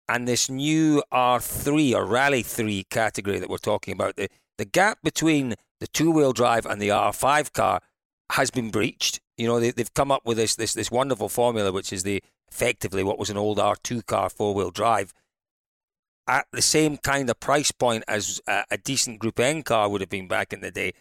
[0.09, 4.99] and this new R3 or Rally 3 category that we're talking about, the, the gap
[5.03, 7.81] between the two wheel drive and the R5 car
[8.33, 9.21] has been breached.
[9.37, 12.23] You know, they, have come up with this, this this wonderful formula, which is the
[12.51, 15.15] effectively what was an old R2 car four wheel drive
[16.29, 20.03] at the same kind of price point as a, a, decent Group N car would
[20.03, 20.93] have been back in the day.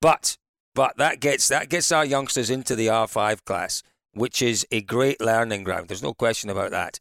[0.00, 0.36] But
[0.74, 5.20] but that gets that gets our youngsters into the R5 class, which is a great
[5.20, 5.88] learning ground.
[5.88, 6.98] There's no question about that.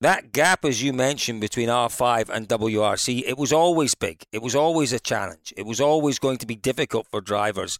[0.00, 4.24] That gap, as you mentioned, between R5 and WRC, it was always big.
[4.30, 5.54] It was always a challenge.
[5.56, 7.78] It was always going to be difficult for drivers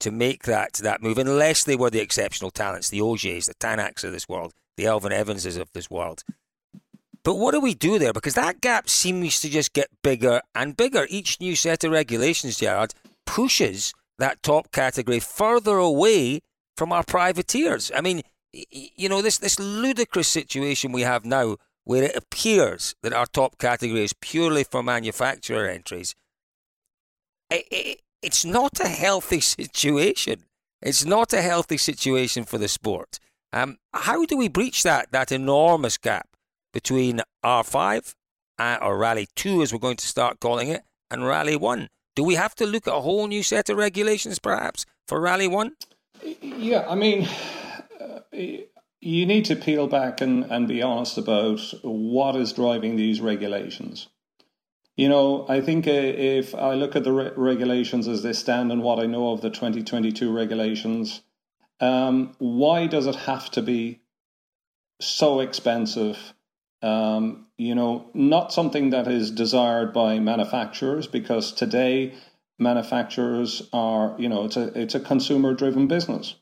[0.00, 4.04] to make that that move, unless they were the exceptional talents, the Ogiers, the Tanaks
[4.04, 6.22] of this world, the Elfyn Evanses of this world.
[7.24, 8.12] But what do we do there?
[8.12, 11.06] Because that gap seems to just get bigger and bigger.
[11.10, 16.40] Each new set of regulations, Gerard, pushes that top category further away
[16.76, 17.90] from our privateers.
[17.96, 18.22] I mean,
[18.70, 23.58] you know, this, this ludicrous situation we have now where it appears that our top
[23.58, 26.14] category is purely for manufacturer entries.
[27.50, 30.44] It, it, it's not a healthy situation.
[30.82, 33.18] It's not a healthy situation for the sport.
[33.52, 36.28] Um, how do we breach that, that enormous gap
[36.72, 38.14] between R5
[38.58, 41.88] uh, or Rally 2, as we're going to start calling it, and Rally 1?
[42.16, 45.46] Do we have to look at a whole new set of regulations, perhaps, for Rally
[45.46, 45.72] 1?
[46.40, 47.28] Yeah, I mean,
[48.32, 54.08] you need to peel back and, and be honest about what is driving these regulations.
[54.96, 58.72] You know, I think uh, if I look at the re- regulations as they stand
[58.72, 61.20] and what I know of the 2022 regulations,
[61.80, 64.00] um, why does it have to be
[64.98, 66.32] so expensive
[66.82, 72.14] um, you know, not something that is desired by manufacturers because today
[72.58, 76.36] manufacturers are, you know, it's a it's a consumer driven business.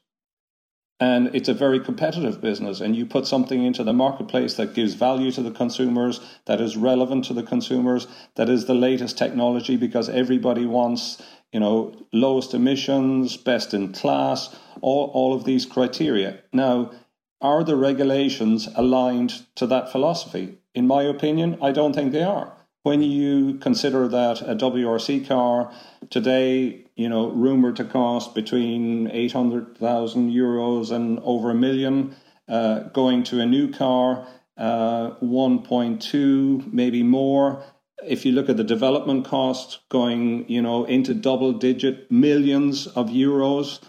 [1.01, 2.81] And it's a very competitive business.
[2.81, 6.77] And you put something into the marketplace that gives value to the consumers, that is
[6.77, 11.21] relevant to the consumers, that is the latest technology because everybody wants,
[11.53, 16.39] you know, lowest emissions, best in class, all, all of these criteria.
[16.53, 16.93] Now,
[17.41, 20.59] are the regulations aligned to that philosophy?
[20.75, 22.57] In my opinion, I don't think they are.
[22.85, 25.73] When you consider that a WRC car
[26.11, 32.15] today, you know, rumored to cost between 800,000 euros and over a million,
[32.49, 34.27] uh, going to a new car,
[34.57, 37.65] uh, 1.2, maybe more.
[38.07, 43.09] If you look at the development cost going, you know, into double digit millions of
[43.09, 43.81] euros,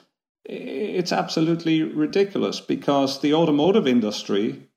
[0.46, 4.70] it's absolutely ridiculous because the automotive industry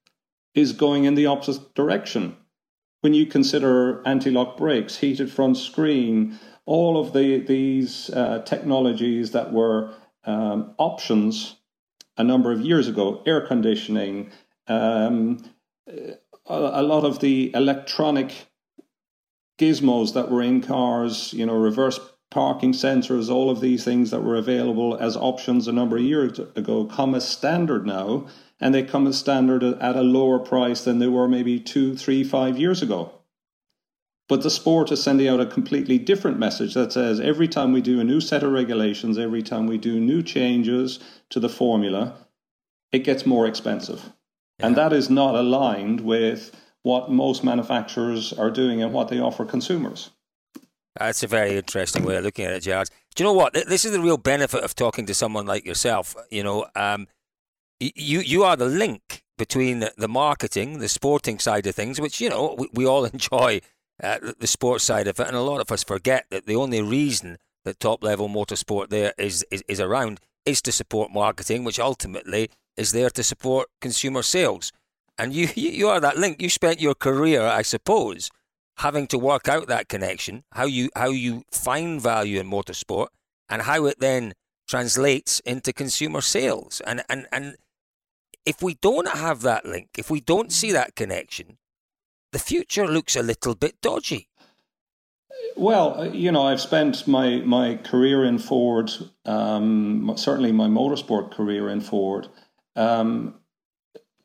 [0.54, 2.36] is going in the opposite direction.
[3.00, 9.30] When you consider anti lock brakes, heated front screen, all of the, these uh, technologies
[9.30, 11.56] that were um, options
[12.18, 14.30] a number of years ago, air conditioning,
[14.66, 15.42] um,
[15.86, 16.12] a,
[16.46, 18.48] a lot of the electronic
[19.58, 21.98] gizmos that were in cars, you know, reverse
[22.30, 26.38] parking sensors, all of these things that were available as options a number of years
[26.54, 28.26] ago come as standard now,
[28.60, 32.22] and they come as standard at a lower price than they were maybe two, three,
[32.22, 33.17] five years ago.
[34.28, 37.80] But the sport is sending out a completely different message that says every time we
[37.80, 42.14] do a new set of regulations, every time we do new changes to the formula,
[42.92, 44.12] it gets more expensive.
[44.58, 44.66] Yeah.
[44.66, 49.46] And that is not aligned with what most manufacturers are doing and what they offer
[49.46, 50.10] consumers.
[50.98, 52.90] That's a very interesting way of looking at it, Gerard.
[53.14, 53.54] Do you know what?
[53.54, 56.14] This is the real benefit of talking to someone like yourself.
[56.30, 57.06] You know, um,
[57.80, 62.28] you you are the link between the marketing, the sporting side of things, which you
[62.28, 63.60] know we, we all enjoy
[64.02, 66.82] uh, the sports side of it, and a lot of us forget that the only
[66.82, 71.78] reason that top level motorsport there is, is is around is to support marketing, which
[71.78, 74.72] ultimately is there to support consumer sales.
[75.18, 76.40] And you you are that link.
[76.40, 78.30] You spent your career, I suppose,
[78.78, 83.08] having to work out that connection, how you how you find value in motorsport,
[83.48, 84.34] and how it then
[84.68, 86.80] translates into consumer sales.
[86.86, 87.56] And and and
[88.46, 91.58] if we don't have that link, if we don't see that connection,
[92.32, 94.28] the future looks a little bit dodgy.
[95.56, 98.92] Well, uh, you know, I've spent my my career in Ford,
[99.24, 102.28] um, certainly my motorsport career in Ford.
[102.76, 103.34] Um,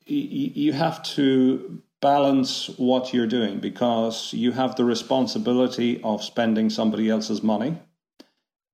[0.06, 7.10] you have to balance what you're doing because you have the responsibility of spending somebody
[7.10, 7.80] else's money.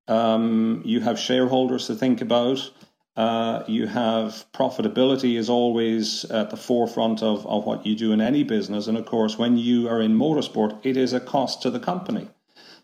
[0.07, 2.71] Um, you have shareholders to think about.
[3.19, 8.21] Uh, you have profitability is always at the forefront of, of what you do in
[8.21, 8.87] any business.
[8.87, 12.29] And of course, when you are in motorsport, it is a cost to the company.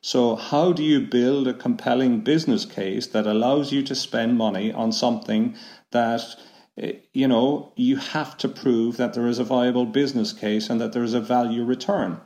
[0.01, 4.71] So, how do you build a compelling business case that allows you to spend money
[4.71, 5.55] on something
[5.91, 6.35] that
[6.77, 10.81] Eh, you know, you have to prove that there is a viable business case and
[10.81, 12.19] that there is a value return.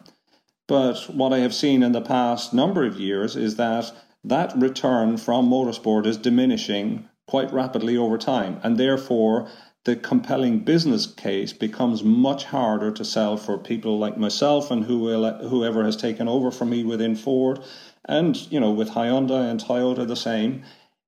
[0.68, 3.92] But what I have seen in the past number of years is that
[4.24, 8.60] that return from motorsport is diminishing quite rapidly over time.
[8.64, 9.48] And therefore,
[9.86, 14.98] the compelling business case becomes much harder to sell for people like myself and who
[14.98, 17.60] will, whoever has taken over from me within Ford.
[18.06, 20.64] And, you know, with Hyundai and Toyota, the same.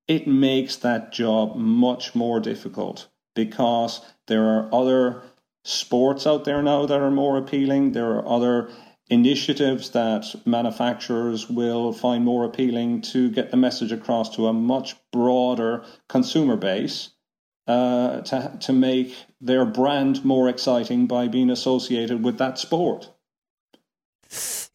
[0.06, 5.22] It makes that job much more difficult because there are other
[5.64, 7.92] sports out there now that are more appealing.
[7.92, 8.70] There are other
[9.12, 14.96] initiatives that manufacturers will find more appealing to get the message across to a much
[15.12, 17.10] broader consumer base
[17.66, 23.10] uh, to, to make their brand more exciting by being associated with that sport.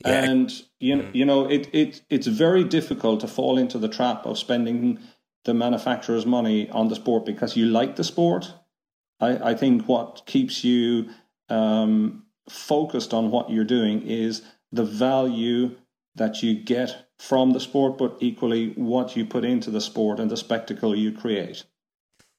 [0.05, 0.23] Yeah.
[0.23, 4.27] And you know, you know it, it it's very difficult to fall into the trap
[4.27, 4.99] of spending
[5.45, 8.53] the manufacturer's money on the sport because you like the sport.
[9.19, 11.09] I, I think what keeps you
[11.49, 15.75] um, focused on what you're doing is the value
[16.15, 20.29] that you get from the sport, but equally what you put into the sport and
[20.29, 21.63] the spectacle you create.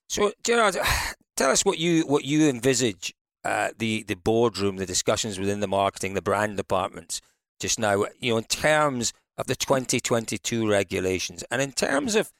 [0.09, 0.77] So, Gerard,
[1.37, 5.69] tell us what you what you envisage uh, the the boardroom, the discussions within the
[5.69, 7.21] marketing, the brand departments
[7.61, 8.05] just now.
[8.21, 12.33] You know, in terms of the 2022 regulations, and in terms of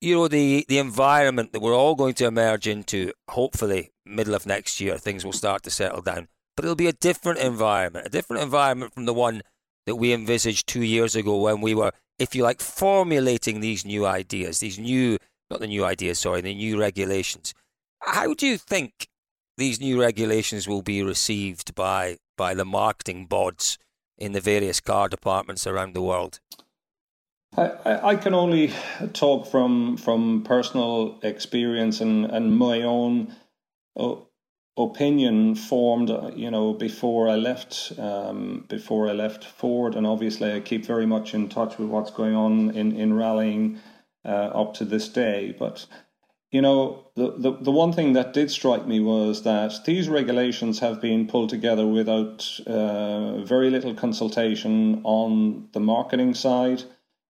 [0.00, 3.12] you know the the environment that we're all going to emerge into.
[3.28, 6.92] Hopefully, middle of next year, things will start to settle down but it'll be a
[6.92, 9.42] different environment, a different environment from the one
[9.86, 14.06] that we envisaged two years ago when we were, if you like, formulating these new
[14.06, 15.18] ideas, these new,
[15.50, 17.54] not the new ideas, sorry, the new regulations.
[18.00, 19.08] How do you think
[19.56, 23.78] these new regulations will be received by, by the marketing bods
[24.16, 26.40] in the various car departments around the world?
[27.56, 28.72] I, I can only
[29.12, 33.34] talk from from personal experience and, and my own
[33.96, 34.16] uh,
[34.76, 40.52] opinion formed, uh, you know, before I left, um, before I left Ford, and obviously
[40.52, 43.78] I keep very much in touch with what's going on in in rallying
[44.24, 45.54] uh, up to this day.
[45.56, 45.86] But
[46.50, 50.80] you know, the, the the one thing that did strike me was that these regulations
[50.80, 56.82] have been pulled together without uh, very little consultation on the marketing side,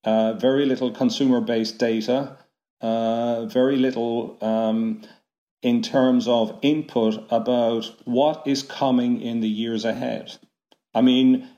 [0.04, 2.36] uh, very little consumer based data,
[2.80, 4.38] uh, very little.
[4.40, 5.02] Um,
[5.62, 10.36] in terms of input about what is coming in the years ahead.
[10.94, 11.48] I mean,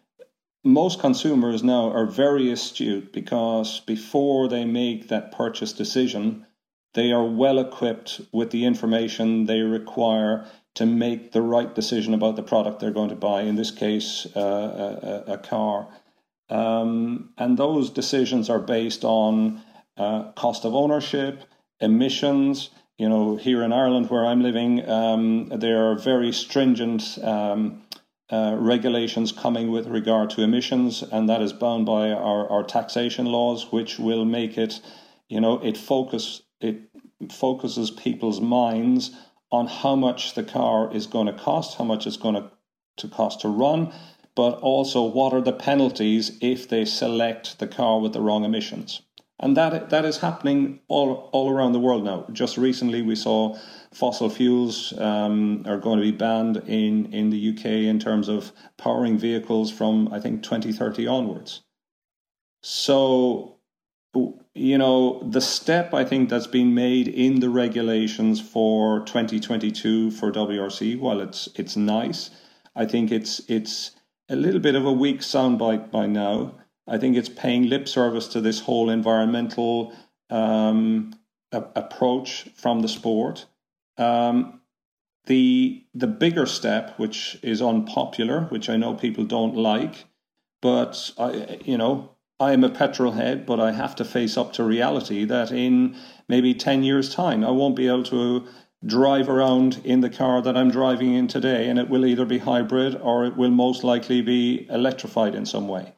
[0.65, 6.47] most consumers now are very astute because before they make that purchase decision,
[6.95, 12.37] they are well equipped with the information they require to make the right decision about
[12.37, 15.89] the product they're going to buy, in this case, uh, a, a, car.
[16.49, 19.63] Um, and those decisions are based on
[19.97, 21.45] uh, cost of ownership,
[21.81, 22.71] emissions,
[23.01, 27.83] you know, here in Ireland where I'm living, um, there are very stringent um,
[28.31, 33.25] uh, regulations coming with regard to emissions, and that is bound by our, our taxation
[33.25, 34.81] laws, which will make it,
[35.31, 36.77] you know, it focus it
[37.33, 39.13] focuses people's minds
[39.51, 42.51] on how much the car is going to cost, how much it's going to,
[42.99, 43.91] to cost to run,
[44.37, 49.01] but also what are the penalties if they select the car with the wrong emissions
[49.41, 52.27] and that that is happening all all around the world now.
[52.33, 53.57] Just recently, we saw
[53.93, 58.53] fossil fuels um, are going to be banned in in the UK in terms of
[58.77, 61.63] powering vehicles from I think 2030 onwards.
[62.63, 63.57] So,
[64.55, 70.31] you know, the step I think that's been made in the regulations for 2022 for
[70.31, 72.31] WRC, while it's it's nice,
[72.77, 73.93] I think it's it's
[74.29, 76.57] a little bit of a weak soundbite by now.
[76.91, 79.95] I think it's paying lip service to this whole environmental
[80.29, 81.15] um,
[81.53, 83.47] a- approach from the sport.
[83.97, 84.61] Um,
[85.27, 90.07] the the bigger step, which is unpopular, which I know people don't like,
[90.61, 94.53] but I you know I am a petrol head, but I have to face up
[94.55, 95.97] to reality that in
[96.29, 98.47] maybe ten years' time, I won't be able to
[98.85, 102.39] drive around in the car that I'm driving in today, and it will either be
[102.39, 105.93] hybrid or it will most likely be electrified in some way.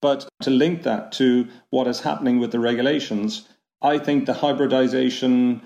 [0.00, 3.48] But to link that to what is happening with the regulations,
[3.82, 5.62] I think the hybridization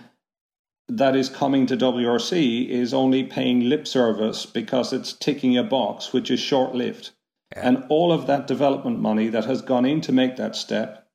[0.88, 6.12] that is coming to WRC is only paying lip service because it's ticking a box,
[6.12, 7.10] which is short lived.
[7.54, 7.68] Yeah.
[7.68, 11.06] And all of that development money that has gone in to make that step,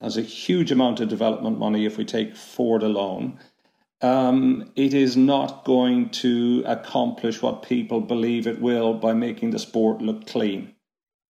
[0.00, 3.38] as a huge amount of development money if we take Ford alone,
[4.02, 9.58] um, it is not going to accomplish what people believe it will by making the
[9.58, 10.73] sport look clean.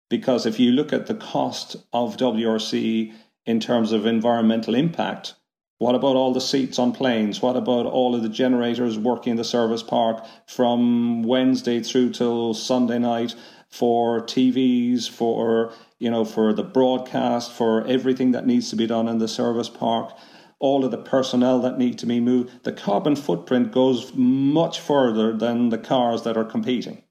[0.10, 3.14] Because if you look at the cost of WRC
[3.46, 5.36] in terms of environmental impact,
[5.78, 7.42] what about all the seats on planes?
[7.42, 12.54] What about all of the generators working in the service park from Wednesday through till
[12.54, 13.34] Sunday night
[13.70, 19.08] for TVs, for you know, for the broadcast, for everything that needs to be done
[19.08, 20.18] in the service park,
[20.60, 22.64] all of the personnel that need to be moved.
[22.64, 27.04] The carbon footprint goes much further than the cars that are competing.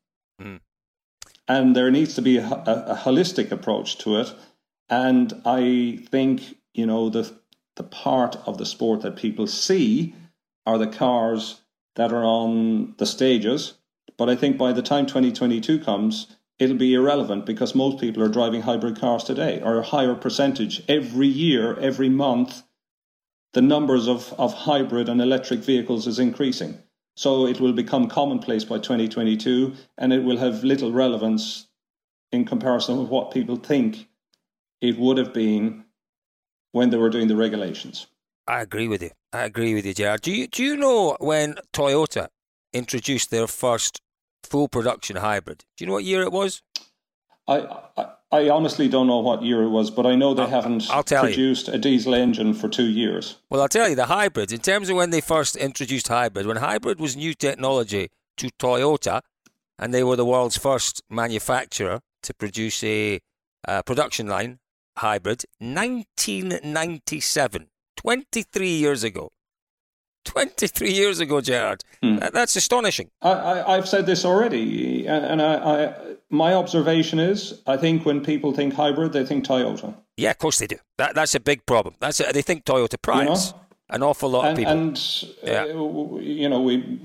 [1.49, 4.35] And there needs to be a, a, a holistic approach to it.
[4.89, 7.33] And I think you know the
[7.77, 10.15] the part of the sport that people see
[10.67, 11.63] are the cars
[11.97, 13.75] that are on the stages
[14.19, 16.27] But I think by the time 2022 comes,
[16.59, 20.83] it'll be irrelevant because most people are driving hybrid cars today, or a higher percentage
[20.89, 22.63] every year, every month.
[23.55, 26.79] The numbers of, of hybrid and electric vehicles is increasing.
[27.19, 31.67] So it will become commonplace by 2022 and it will have little relevance
[32.31, 34.07] in comparison with what people think
[34.81, 35.85] it would have been
[36.71, 38.07] when they were doing the regulations.
[38.47, 39.11] I agree with you.
[39.33, 40.21] I agree with you, Gerard.
[40.23, 42.29] Do you do you know when Toyota
[42.73, 44.01] introduced their first
[44.45, 45.65] full production hybrid?
[45.77, 46.63] Do you know what year it was?
[47.49, 47.67] I,
[47.97, 50.91] I, I honestly don't know what year it was, but I know they I'll, haven't
[50.91, 51.75] I'll produced you.
[51.75, 53.37] a diesel engine for two years.
[53.49, 54.53] Well, I'll tell you the hybrids.
[54.53, 59.23] In terms of when they first introduced hybrid, when hybrid was new technology to Toyota,
[59.79, 63.21] and they were the world's first manufacturer to produce a
[63.67, 64.59] uh, production line
[64.99, 67.69] hybrid, 1997.
[67.97, 69.31] 23 years ago.
[70.25, 71.85] 23 years ago, Gerard.
[72.03, 72.17] Hmm.
[72.17, 73.11] That, that's astonishing.
[73.23, 75.95] I, have said this already, and I, I,
[76.31, 79.95] my observation is I think when people think hybrid, they think Toyota.
[80.17, 80.77] Yeah, of course they do.
[80.97, 81.95] That, that's a big problem.
[82.01, 83.47] That's a, They think Toyota Prius.
[83.47, 83.65] You know?
[83.91, 84.73] An awful lot and, of people.
[84.73, 85.63] And, yeah.
[85.63, 87.01] uh, you know, we.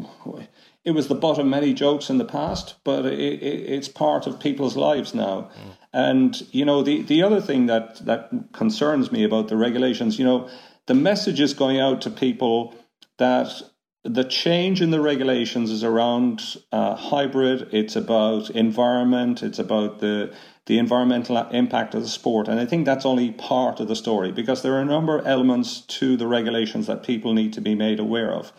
[0.83, 4.27] It was the butt of many jokes in the past, but it, it, it's part
[4.27, 5.43] of people's lives now.
[5.43, 5.77] Mm.
[5.93, 10.25] And you know, the, the other thing that, that concerns me about the regulations, you
[10.25, 10.49] know,
[10.87, 12.75] the message is going out to people
[13.17, 13.61] that
[14.03, 17.69] the change in the regulations is around uh, hybrid.
[17.71, 19.41] It's about environment.
[19.41, 20.33] It's about the
[20.65, 24.31] the environmental impact of the sport, and I think that's only part of the story
[24.31, 27.75] because there are a number of elements to the regulations that people need to be
[27.75, 28.53] made aware of.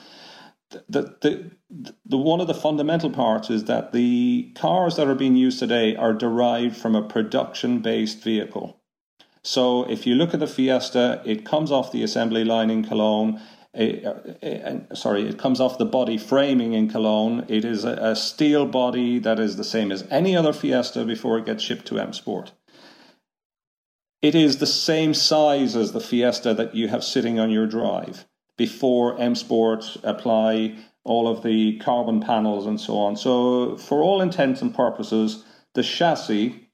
[0.89, 1.51] The, the,
[2.05, 5.97] the one of the fundamental parts is that the cars that are being used today
[5.97, 8.81] are derived from a production based vehicle.
[9.43, 13.41] So if you look at the Fiesta, it comes off the assembly line in Cologne.
[13.75, 17.45] It, uh, sorry, it comes off the body framing in Cologne.
[17.49, 21.39] It is a, a, steel body that is the same as any other Fiesta before
[21.39, 22.53] it gets shipped to M Sport.
[24.23, 28.27] It is the same size as the Fiesta that you have sitting on your drive
[28.57, 33.17] before M Sport apply all of the carbon panels and so on.
[33.17, 35.45] So, for all intents and purposes,
[35.75, 36.71] the chassis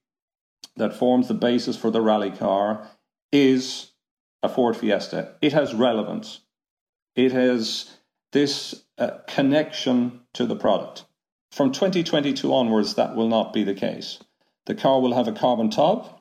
[0.76, 2.88] that forms the basis for the rally car
[3.32, 3.92] is
[4.42, 5.34] a Ford Fiesta.
[5.40, 6.40] It has relevance.
[7.20, 7.98] It has
[8.32, 11.04] this uh, connection to the product.
[11.52, 14.20] From 2022 onwards, that will not be the case.
[14.64, 16.20] The car will have a carbon tub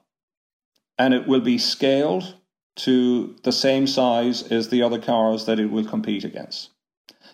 [0.97, 2.35] and it will be scaled
[2.77, 6.69] to the same size as the other cars that it will compete against.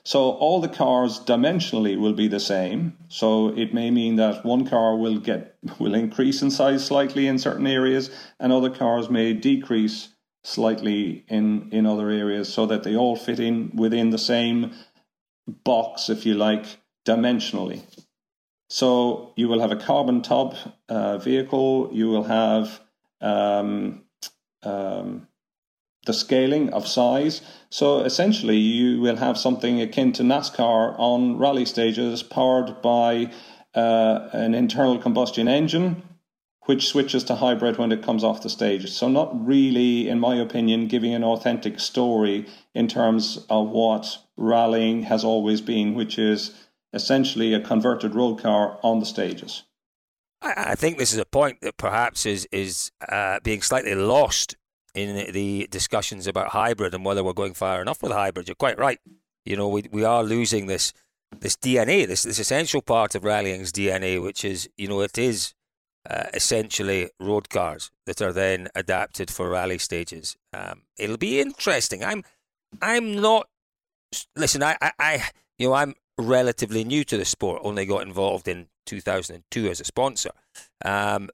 [0.03, 2.95] So all the cars dimensionally will be the same.
[3.07, 7.39] So it may mean that one car will get will increase in size slightly in
[7.39, 10.09] certain areas, and other cars may decrease
[10.45, 14.71] slightly in in other areas, so that they all fit in within the same
[15.47, 16.65] box, if you like,
[17.05, 17.81] dimensionally.
[18.69, 20.55] So you will have a carbon tub
[20.89, 21.89] uh, vehicle.
[21.91, 22.81] You will have
[23.21, 24.03] um,
[24.63, 25.27] um,
[26.05, 27.41] the scaling of size.
[27.69, 33.31] So essentially, you will have something akin to NASCAR on rally stages powered by
[33.75, 36.03] uh, an internal combustion engine,
[36.65, 38.91] which switches to hybrid when it comes off the stage.
[38.91, 45.03] So, not really, in my opinion, giving an authentic story in terms of what rallying
[45.03, 46.53] has always been, which is
[46.93, 49.63] essentially a converted road car on the stages.
[50.41, 54.55] I think this is a point that perhaps is is uh, being slightly lost
[54.93, 58.47] in the discussions about hybrid and whether we're going far enough with hybrid.
[58.47, 58.99] You're quite right.
[59.43, 60.93] You know, we we are losing this
[61.39, 65.53] this DNA, this this essential part of rallying's DNA, which is you know it is
[66.09, 70.37] uh, essentially road cars that are then adapted for rally stages.
[70.53, 72.03] Um, it'll be interesting.
[72.03, 72.23] I'm
[72.81, 73.47] I'm not.
[74.35, 77.61] Listen, I, I, I you know I'm relatively new to the sport.
[77.63, 80.31] Only got involved in 2002 as a sponsor.
[80.83, 81.29] Um,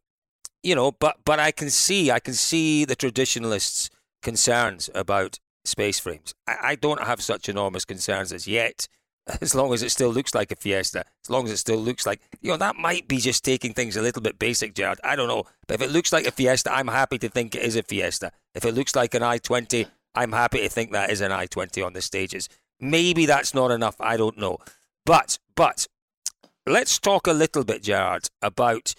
[0.64, 3.90] you know, but but I can see I can see the traditionalists'
[4.22, 6.34] concerns about space frames.
[6.48, 8.88] I, I don't have such enormous concerns as yet.
[9.42, 12.08] As long as it still looks like a Fiesta, as long as it still looks
[12.08, 15.00] like, you know, that might be just taking things a little bit basic, Gerard.
[15.04, 15.44] I don't know.
[15.68, 18.32] But if it looks like a Fiesta, I'm happy to think it is a Fiesta.
[18.56, 21.94] If it looks like an i20, I'm happy to think that is an i20 on
[21.94, 22.50] the stages.
[22.80, 23.96] Maybe that's not enough.
[24.00, 24.58] I don't know.
[25.06, 25.88] But, but,
[26.66, 28.96] let's talk a little bit, Gerard, about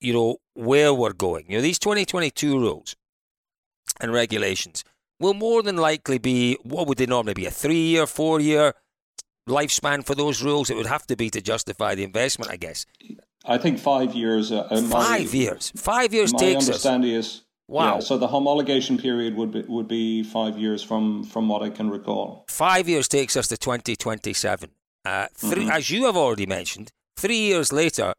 [0.00, 1.46] you know, where we're going.
[1.48, 2.96] You know, these 2022 rules
[4.00, 4.84] and regulations
[5.20, 7.46] will more than likely be what would they normally be?
[7.46, 8.74] A three year, four year
[9.48, 10.70] lifespan for those rules?
[10.70, 12.86] It would have to be to justify the investment, I guess.
[13.44, 14.52] I think five years.
[14.52, 15.72] Uh, five my, years.
[15.76, 17.26] Five years my takes understanding us.
[17.26, 17.94] is wow.
[17.94, 21.70] Yeah, so the homologation period would be, would be five years from from what I
[21.70, 22.44] can recall.
[22.48, 24.70] Five years takes us to 2027.
[25.04, 25.70] Uh, three, mm-hmm.
[25.70, 28.14] As you have already mentioned, Three years later,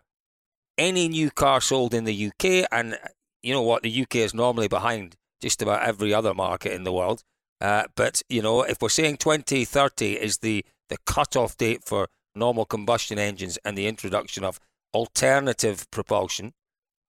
[0.78, 3.00] any new car sold in the UK, and
[3.42, 6.92] you know what, the UK is normally behind just about every other market in the
[6.92, 7.24] world.
[7.62, 12.66] Uh, but you know, if we're saying 2030 is the the cut-off date for normal
[12.66, 14.60] combustion engines and the introduction of
[14.94, 16.54] alternative propulsion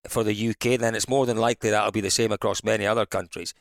[0.09, 3.07] for the UK, then it's more than likely that'll be the same across many other
[3.07, 3.55] countries.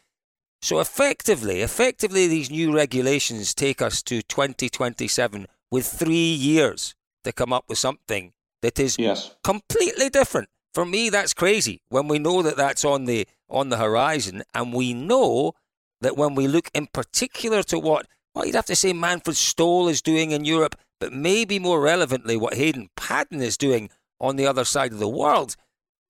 [0.61, 7.53] So effectively, effectively, these new regulations take us to 2027 with three years to come
[7.53, 9.35] up with something that is yes.
[9.43, 10.49] completely different.
[10.73, 11.81] For me, that's crazy.
[11.89, 15.53] When we know that that's on the on the horizon, and we know
[16.01, 19.89] that when we look in particular to what well, you'd have to say Manfred Stohl
[19.89, 24.45] is doing in Europe, but maybe more relevantly, what Hayden Paddon is doing on the
[24.45, 25.55] other side of the world.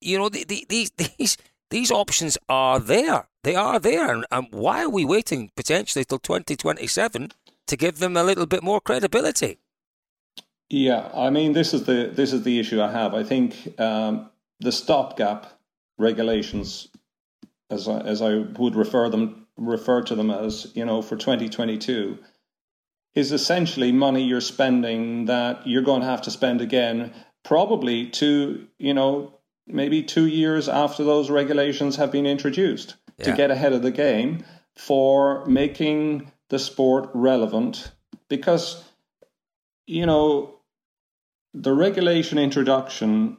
[0.00, 1.36] You know, the, the, these these
[1.70, 3.28] these options are there.
[3.44, 4.12] They are there.
[4.12, 7.30] And, and why are we waiting potentially till 2027
[7.68, 9.58] to give them a little bit more credibility?
[10.68, 13.14] Yeah, I mean, this is the this is the issue I have.
[13.14, 15.58] I think um, the stopgap
[15.98, 16.88] regulations,
[17.70, 22.18] as I, as I would refer them refer to them as, you know, for 2022,
[23.14, 27.12] is essentially money you're spending that you're going to have to spend again,
[27.44, 29.34] probably to you know
[29.66, 33.26] maybe two years after those regulations have been introduced yeah.
[33.26, 34.44] to get ahead of the game
[34.76, 37.92] for making the sport relevant
[38.28, 38.84] because
[39.86, 40.54] you know
[41.54, 43.36] the regulation introduction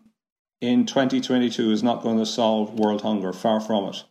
[0.59, 4.03] in 2022 is not going to solve world hunger far from it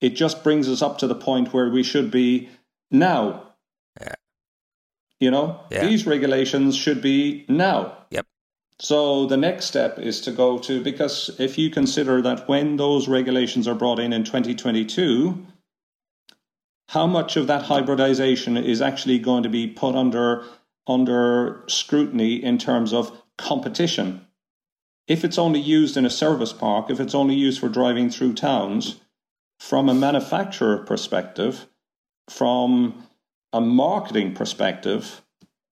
[0.00, 2.48] it just brings us up to the point where we should be
[2.90, 3.42] now
[4.00, 4.14] yeah.
[5.18, 5.86] you know yeah.
[5.86, 8.26] these regulations should be now yep
[8.80, 13.08] so the next step is to go to because if you consider that when those
[13.08, 15.46] regulations are brought in in 2022,
[16.88, 20.44] how much of that hybridization is actually going to be put under
[20.86, 24.26] under scrutiny in terms of competition?
[25.06, 28.32] If it's only used in a service park, if it's only used for driving through
[28.32, 28.98] towns,
[29.60, 31.66] from a manufacturer perspective,
[32.28, 33.06] from
[33.52, 35.20] a marketing perspective,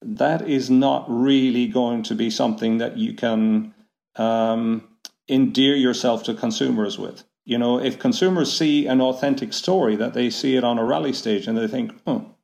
[0.03, 3.74] that is not really going to be something that you can
[4.16, 4.86] um,
[5.28, 7.24] endear yourself to consumers with.
[7.47, 11.14] You know, if consumers see an authentic story, that they see it on a rally
[11.14, 12.34] stage and they think, oh,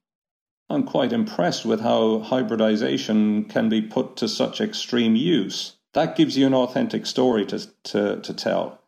[0.71, 5.77] I'm quite impressed with how hybridization can be put to such extreme use.
[5.93, 8.81] That gives you an authentic story to, to, to tell.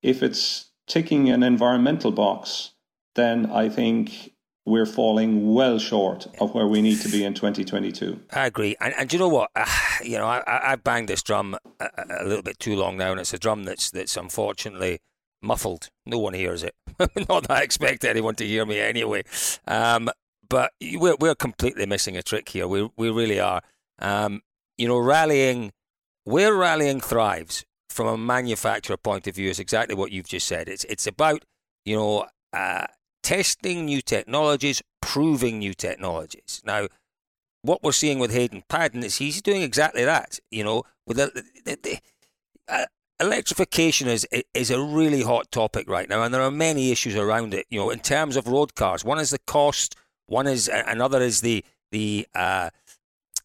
[0.00, 2.72] If it's ticking an environmental box,
[3.14, 4.34] then I think
[4.66, 8.18] we're falling well short of where we need to be in 2022.
[8.32, 8.76] I agree.
[8.80, 9.50] And, and you know what?
[9.54, 9.66] Uh,
[10.02, 11.88] you know, I, I banged this drum a,
[12.20, 15.00] a, little bit too long now, and it's a drum that's that's unfortunately
[15.42, 15.90] muffled.
[16.06, 16.74] No one hears it.
[17.28, 19.24] Not that I expect anyone to hear me anyway.
[19.66, 20.10] Um,
[20.48, 22.66] but we're, we're completely missing a trick here.
[22.66, 23.62] We, we really are.
[23.98, 24.42] Um,
[24.76, 25.72] you know, rallying,
[26.24, 27.64] where rallying thrives
[27.94, 30.68] from a manufacturer point of view is exactly what you've just said.
[30.68, 31.44] It's, it's about,
[31.84, 32.86] you know, uh,
[33.22, 36.60] testing new technologies, proving new technologies.
[36.64, 36.88] Now,
[37.62, 40.40] what we're seeing with Hayden Paddon is he's doing exactly that.
[40.50, 41.98] You know, with the, the, the
[42.68, 42.86] uh,
[43.20, 47.54] electrification is is a really hot topic right now, and there are many issues around
[47.54, 47.66] it.
[47.70, 49.94] You know, in terms of road cars, one is the cost,
[50.26, 52.70] one is another is the the uh,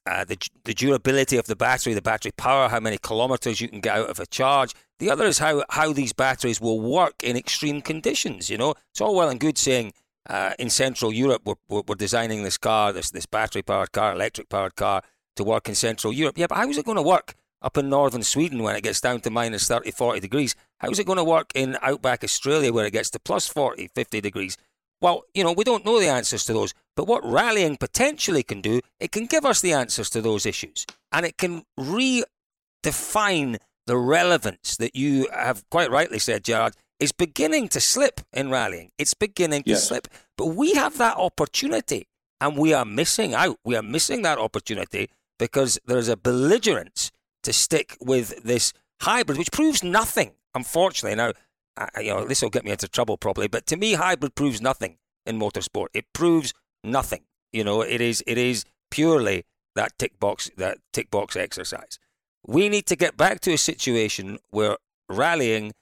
[0.09, 3.79] uh, the, the durability of the battery, the battery power, how many kilometers you can
[3.79, 4.73] get out of a charge.
[4.97, 8.49] The other is how, how these batteries will work in extreme conditions.
[8.49, 9.93] You know, it's all well and good saying
[10.27, 14.49] uh, in Central Europe we're, we're designing this car, this, this battery powered car, electric
[14.49, 15.03] powered car
[15.35, 16.39] to work in Central Europe.
[16.39, 19.01] Yeah, but how is it going to work up in northern Sweden when it gets
[19.01, 20.55] down to minus 30, 40 degrees?
[20.79, 23.89] How is it going to work in outback Australia where it gets to plus 40,
[23.93, 24.57] 50 degrees?
[25.01, 28.61] Well, you know, we don't know the answers to those, but what rallying potentially can
[28.61, 30.85] do, it can give us the answers to those issues.
[31.11, 37.69] And it can redefine the relevance that you have quite rightly said, Gerard, is beginning
[37.69, 38.91] to slip in rallying.
[38.97, 39.87] It's beginning to yes.
[39.87, 40.07] slip.
[40.37, 42.07] But we have that opportunity
[42.41, 43.57] and we are missing out.
[43.63, 47.11] We are missing that opportunity because there's a belligerence
[47.43, 51.15] to stick with this hybrid, which proves nothing, unfortunately.
[51.15, 51.31] Now,
[51.79, 54.61] I, you know, this will get me into trouble probably, but to me, hybrid proves
[54.61, 55.87] nothing in motorsport.
[55.93, 56.53] It proves
[56.83, 57.21] nothing.
[57.53, 61.97] You know, it is it is purely that tick box that tick box exercise.
[62.45, 64.77] We need to get back to a situation where
[65.07, 65.73] rallying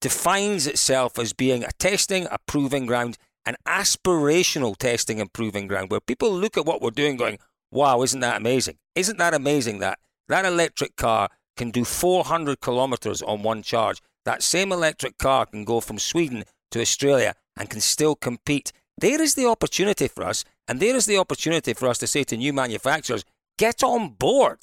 [0.00, 5.90] defines itself as being a testing, a proving ground, an aspirational testing and proving ground,
[5.90, 7.38] where people look at what we're doing, going,
[7.70, 8.78] "Wow, isn't that amazing?
[8.94, 9.98] Isn't that amazing that
[10.28, 15.64] that electric car can do 400 kilometers on one charge?" That same electric car can
[15.64, 18.72] go from Sweden to Australia and can still compete.
[19.00, 22.24] There is the opportunity for us, and there is the opportunity for us to say
[22.24, 23.24] to new manufacturers,
[23.56, 24.60] get on board.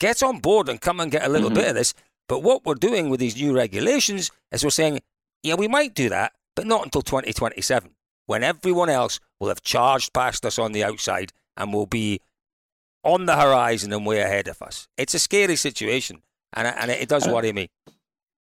[0.00, 1.60] get on board and come and get a little Mm-hmm.
[1.60, 1.92] bit of this.
[2.26, 5.00] But what we're doing with these new regulations is we're saying,
[5.42, 7.90] yeah, we might do that, but not until 2027,
[8.26, 12.18] when everyone else will have charged past us on the outside and will be
[13.04, 14.88] on the horizon and way ahead of us.
[14.96, 16.22] It's a scary situation,
[16.56, 17.68] and, and it does Uh, worry me.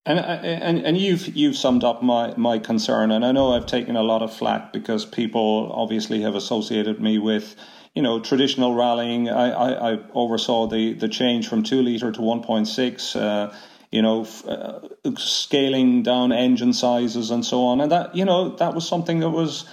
[0.05, 3.95] And, and and you've you've summed up my, my concern, and I know I've taken
[3.95, 7.55] a lot of flack because people obviously have associated me with,
[7.93, 9.29] you know, traditional rallying.
[9.29, 13.15] I, I, I oversaw the, the change from two liter to one point six.
[13.15, 13.53] Uh,
[13.91, 14.79] you know, uh,
[15.17, 19.31] scaling down engine sizes and so on, and that you know that was something that
[19.31, 19.65] was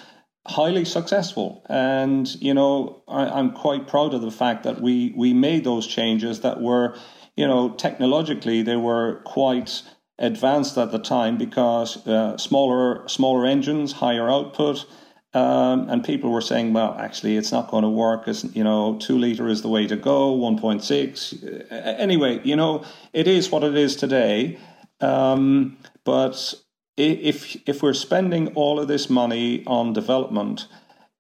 [0.47, 1.65] highly successful.
[1.69, 5.87] And you know, I, I'm quite proud of the fact that we we made those
[5.87, 6.97] changes that were,
[7.37, 9.83] you know, technologically they were quite
[10.19, 14.87] advanced at the time because uh, smaller smaller engines, higher output.
[15.35, 18.27] Um, and people were saying, well, actually, it's not going to work.
[18.27, 21.71] It's, you know, two liter is the way to go, 1.6.
[21.71, 24.59] Uh, Anyway, you know, it is what it is today.
[25.01, 26.55] Um, but
[26.97, 30.69] if if we're spending all of this money on development,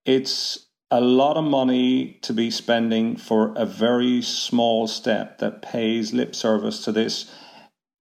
[0.06, 6.12] it's a lot of money to be spending for a very small step that pays
[6.12, 7.30] lip service to this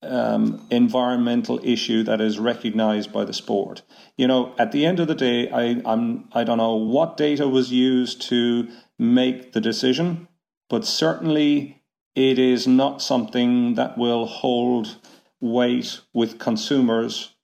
[0.06, 3.82] um, environmental issue that is recognized by the sport.
[4.18, 7.47] You know, at the end of the day, I, I'm I don't know what data
[7.47, 10.28] was used to make the decision,
[10.70, 11.84] but certainly
[12.16, 14.97] it is not something that will hold
[15.41, 17.36] weight with consumers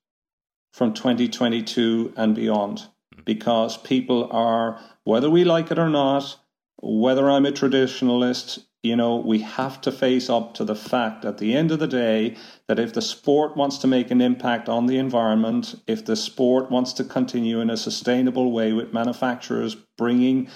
[0.74, 2.88] from 2022 and beyond
[3.26, 6.38] because people are, whether we like it or not,
[6.82, 11.38] whether I'm a traditionalist, you know, we have to face up to the fact at
[11.38, 12.36] the end of the day
[12.68, 16.72] that if the sport wants to make an impact on the environment, if the sport
[16.72, 20.50] wants to continue in a sustainable way with manufacturers bringing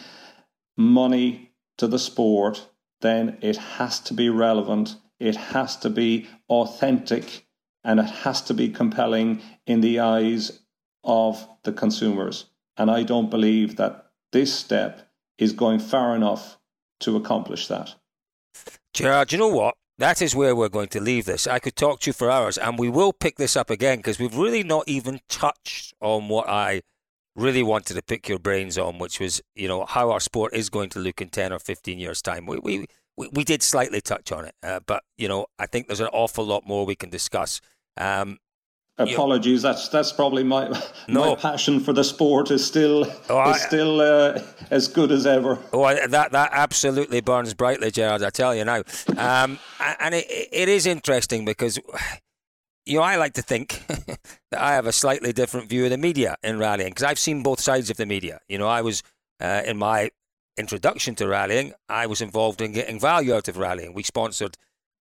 [0.76, 2.68] money to the sport,
[3.02, 7.46] then it has to be relevant, it has to be authentic,
[7.84, 10.64] and it has to be compelling in the eyes
[11.04, 12.46] of the consumers.
[12.76, 15.08] And I don't believe that this step
[15.38, 16.58] is going far enough
[17.02, 17.94] to accomplish that.
[18.96, 19.76] Gerard, you know what?
[19.98, 21.48] That is where we're going to leave this.
[21.48, 24.20] I could talk to you for hours, and we will pick this up again because
[24.20, 26.82] we've really not even touched on what I
[27.36, 30.70] really wanted to pick your brains on, which was, you know, how our sport is
[30.70, 32.46] going to look in 10 or 15 years' time.
[32.46, 32.88] We, we,
[33.18, 36.46] we, did slightly touch on it, uh, but, you know, I think there's an awful
[36.46, 37.60] lot more we can discuss.
[37.98, 38.38] Um,
[38.98, 40.70] Apologies, that's that's probably my
[41.10, 41.32] No.
[41.32, 44.40] my passion for the sport is still Oh, I- is still uh,
[44.72, 45.60] as good as ever.
[45.74, 48.24] Oh, I- that that absolutely burns brightly, Gerard.
[48.24, 48.84] I tell you now,
[49.18, 49.60] um,
[50.00, 51.78] and it, it is interesting because
[52.86, 54.20] you know I like to think that
[54.62, 57.60] I have a slightly different view of the media in rallying because I've seen both
[57.60, 58.40] sides of the media.
[58.48, 59.04] You know, I was
[59.42, 60.10] uh, in my
[60.58, 63.94] introduction to rallying, I was involved in getting value out of rallying.
[63.94, 64.56] We sponsored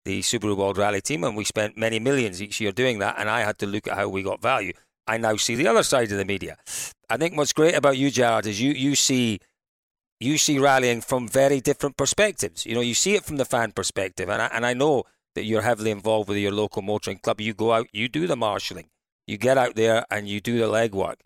[0.05, 3.17] the Subaru World Rally team, and we spent many millions each year doing that.
[3.19, 4.73] And I had to look at how we got value.
[5.07, 6.57] I now see the other side of the media.
[7.11, 9.39] I think what's great about you, Gerard, is you you see
[10.21, 12.65] you see rallying from very different perspectives.
[12.65, 15.45] You know, you see it from the fan perspective, and I, and I know that
[15.45, 17.41] you're heavily involved with your local motoring club.
[17.41, 18.89] You go out, you do the marshalling,
[19.27, 21.17] you get out there and you do the legwork.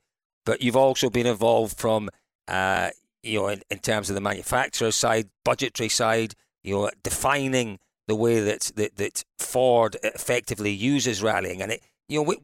[0.45, 2.09] But you've also been involved from,
[2.49, 2.91] uh,
[3.23, 7.79] you know, in, in terms of the manufacturer side, budgetary side, you know, defining
[8.09, 12.39] the way that that, that Ford effectively uses rallying, and it, you know, we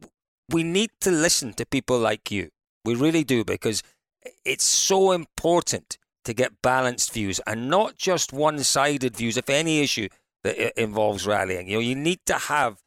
[0.49, 2.49] we need to listen to people like you.
[2.85, 3.83] We really do because
[4.45, 9.37] it's so important to get balanced views and not just one-sided views.
[9.37, 10.07] If any issue
[10.43, 12.81] that involves rallying, you know, you need to have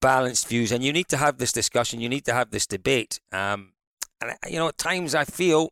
[0.00, 2.00] balanced views, and you need to have this discussion.
[2.00, 3.20] You need to have this debate.
[3.32, 3.72] Um,
[4.20, 5.70] and you know, at times I feel,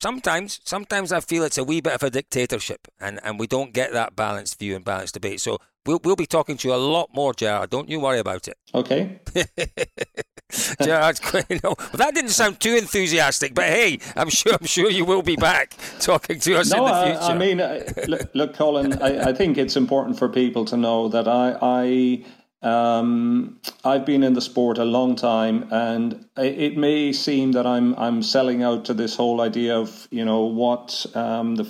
[0.00, 3.72] sometimes, sometimes I feel it's a wee bit of a dictatorship, and, and we don't
[3.72, 5.40] get that balanced view and balanced debate.
[5.40, 7.70] So we'll we'll be talking to you a lot more, Gerard.
[7.70, 8.56] Don't you worry about it.
[8.74, 9.20] Okay.
[10.82, 14.90] Gerard, you know, well, that didn't sound too enthusiastic, but hey, I'm sure I'm sure
[14.90, 17.22] you will be back talking to us No, in the I, future.
[17.22, 21.08] I mean, uh, look, look Colin, I, I think it's important for people to know
[21.08, 22.24] that I, I
[22.62, 27.94] um, I've been in the sport a long time, and it, may seem that I'm
[27.94, 31.66] I'm selling out to this whole idea of you know what um, the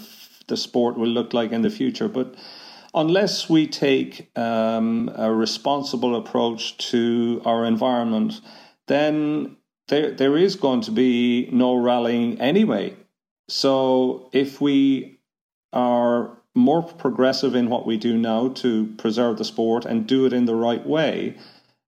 [0.49, 2.34] the sport will look like in the future, but
[2.93, 8.41] unless we take um, a responsible approach to our environment,
[8.88, 12.97] then there there is going to be no rallying anyway.
[13.49, 15.20] So if we
[15.72, 20.32] are more progressive in what we do now to preserve the sport and do it
[20.32, 21.36] in the right way,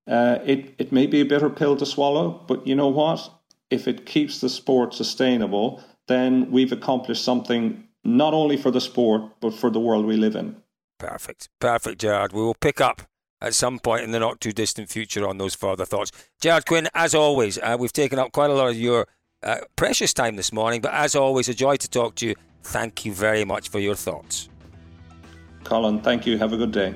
[0.08, 2.44] uh, it it may be a bitter pill to swallow.
[2.46, 3.32] But you know what?
[3.70, 9.22] If it keeps the sport sustainable, then we've accomplished something not only for the sport
[9.40, 10.56] but for the world we live in.
[10.98, 11.48] Perfect.
[11.60, 12.32] Perfect, Gerard.
[12.32, 13.02] We will pick up
[13.40, 16.12] at some point in the not too distant future on those further thoughts.
[16.40, 19.08] Gerard Quinn, as always, uh, we've taken up quite a lot of your
[19.42, 22.34] uh, precious time this morning, but as always, a joy to talk to you.
[22.62, 24.48] Thank you very much for your thoughts.
[25.64, 26.38] Colin, thank you.
[26.38, 26.94] Have a good day.